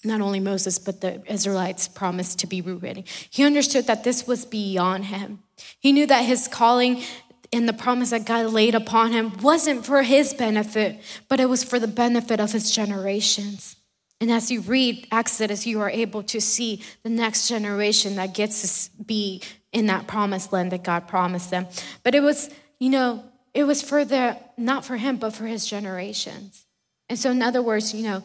not 0.04 0.22
only 0.22 0.40
Moses, 0.40 0.80
but 0.80 1.02
the 1.02 1.22
Israelites 1.32 1.88
promised 1.88 2.40
to 2.40 2.48
be 2.48 2.62
rewritten. 2.62 3.04
He 3.30 3.44
understood 3.44 3.88
that 3.88 4.04
this 4.04 4.26
was 4.26 4.46
beyond 4.46 5.06
him. 5.06 5.44
He 5.80 5.92
knew 5.92 6.06
that 6.08 6.26
his 6.26 6.48
calling 6.48 7.04
and 7.52 7.68
the 7.68 7.74
promise 7.74 8.12
that 8.12 8.26
God 8.26 8.48
laid 8.48 8.76
upon 8.76 9.12
him 9.12 9.38
wasn't 9.42 9.86
for 9.86 10.04
his 10.04 10.34
benefit, 10.34 11.00
but 11.28 11.40
it 11.40 11.50
was 11.50 11.64
for 11.64 11.80
the 11.80 11.88
benefit 11.88 12.40
of 12.40 12.52
his 12.52 12.72
generations. 12.72 13.76
And 14.22 14.32
as 14.32 14.52
you 14.52 14.62
read 14.62 15.08
Exodus, 15.12 15.66
you 15.66 15.80
are 15.82 15.90
able 15.90 16.24
to 16.24 16.42
see 16.42 16.84
the 17.04 17.10
next 17.10 17.48
generation 17.48 18.16
that 18.16 18.34
gets 18.34 18.88
to 18.88 19.04
be 19.04 19.42
in 19.72 19.88
that 19.88 20.08
promised 20.08 20.52
land 20.52 20.72
that 20.72 20.84
God 20.84 21.08
promised 21.08 21.52
them. 21.52 21.68
But 22.04 22.16
it 22.16 22.22
was, 22.22 22.50
you 22.80 22.90
know, 22.90 23.24
it 23.54 23.64
was 23.64 23.82
for 23.82 24.04
the, 24.04 24.38
not 24.58 24.86
for 24.86 24.98
him, 24.98 25.18
but 25.18 25.34
for 25.34 25.46
his 25.46 25.66
generations. 25.66 26.66
And 27.08 27.18
so, 27.18 27.32
in 27.32 27.42
other 27.42 27.62
words, 27.62 27.94
you 27.94 28.04
know, 28.04 28.24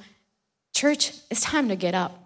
Church, 0.74 1.12
it's 1.30 1.42
time 1.42 1.68
to 1.68 1.76
get 1.76 1.94
up. 1.94 2.23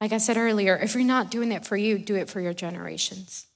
Like 0.00 0.12
I 0.12 0.18
said 0.18 0.36
earlier, 0.36 0.76
if 0.76 0.94
you're 0.94 1.04
not 1.04 1.30
doing 1.30 1.52
it 1.52 1.64
for 1.64 1.76
you, 1.76 1.98
do 1.98 2.14
it 2.14 2.28
for 2.28 2.40
your 2.40 2.54
generations. 2.54 3.46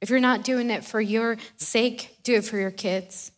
If 0.00 0.10
you're 0.10 0.20
not 0.20 0.44
doing 0.44 0.70
it 0.70 0.84
for 0.84 1.00
your 1.00 1.36
sake, 1.56 2.18
do 2.22 2.34
it 2.34 2.44
for 2.44 2.58
your 2.58 2.70
kids, 2.70 3.32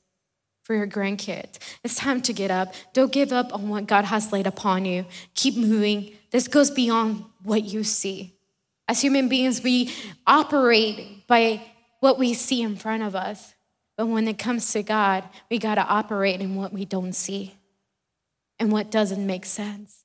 for 0.64 0.74
your 0.74 0.86
grandkids. 0.86 1.58
It's 1.82 1.96
time 1.96 2.20
to 2.22 2.32
get 2.32 2.50
up. 2.50 2.74
Don't 2.92 3.12
give 3.12 3.32
up 3.32 3.54
on 3.54 3.68
what 3.68 3.86
God 3.86 4.04
has 4.04 4.32
laid 4.32 4.46
upon 4.46 4.84
you. 4.84 5.06
Keep 5.34 5.56
moving. 5.56 6.12
This 6.30 6.48
goes 6.48 6.70
beyond 6.70 7.24
what 7.42 7.64
you 7.64 7.84
see. 7.84 8.34
As 8.86 9.00
human 9.00 9.28
beings, 9.28 9.62
we 9.62 9.92
operate 10.26 11.26
by 11.26 11.62
what 12.00 12.18
we 12.18 12.34
see 12.34 12.62
in 12.62 12.76
front 12.76 13.02
of 13.02 13.14
us. 13.14 13.54
But 13.96 14.06
when 14.06 14.28
it 14.28 14.38
comes 14.38 14.72
to 14.72 14.82
God, 14.82 15.24
we 15.50 15.58
got 15.58 15.74
to 15.76 15.82
operate 15.82 16.40
in 16.40 16.54
what 16.54 16.72
we 16.72 16.84
don't 16.84 17.14
see 17.14 17.54
and 18.58 18.70
what 18.72 18.90
doesn't 18.90 19.26
make 19.26 19.44
sense. 19.44 20.04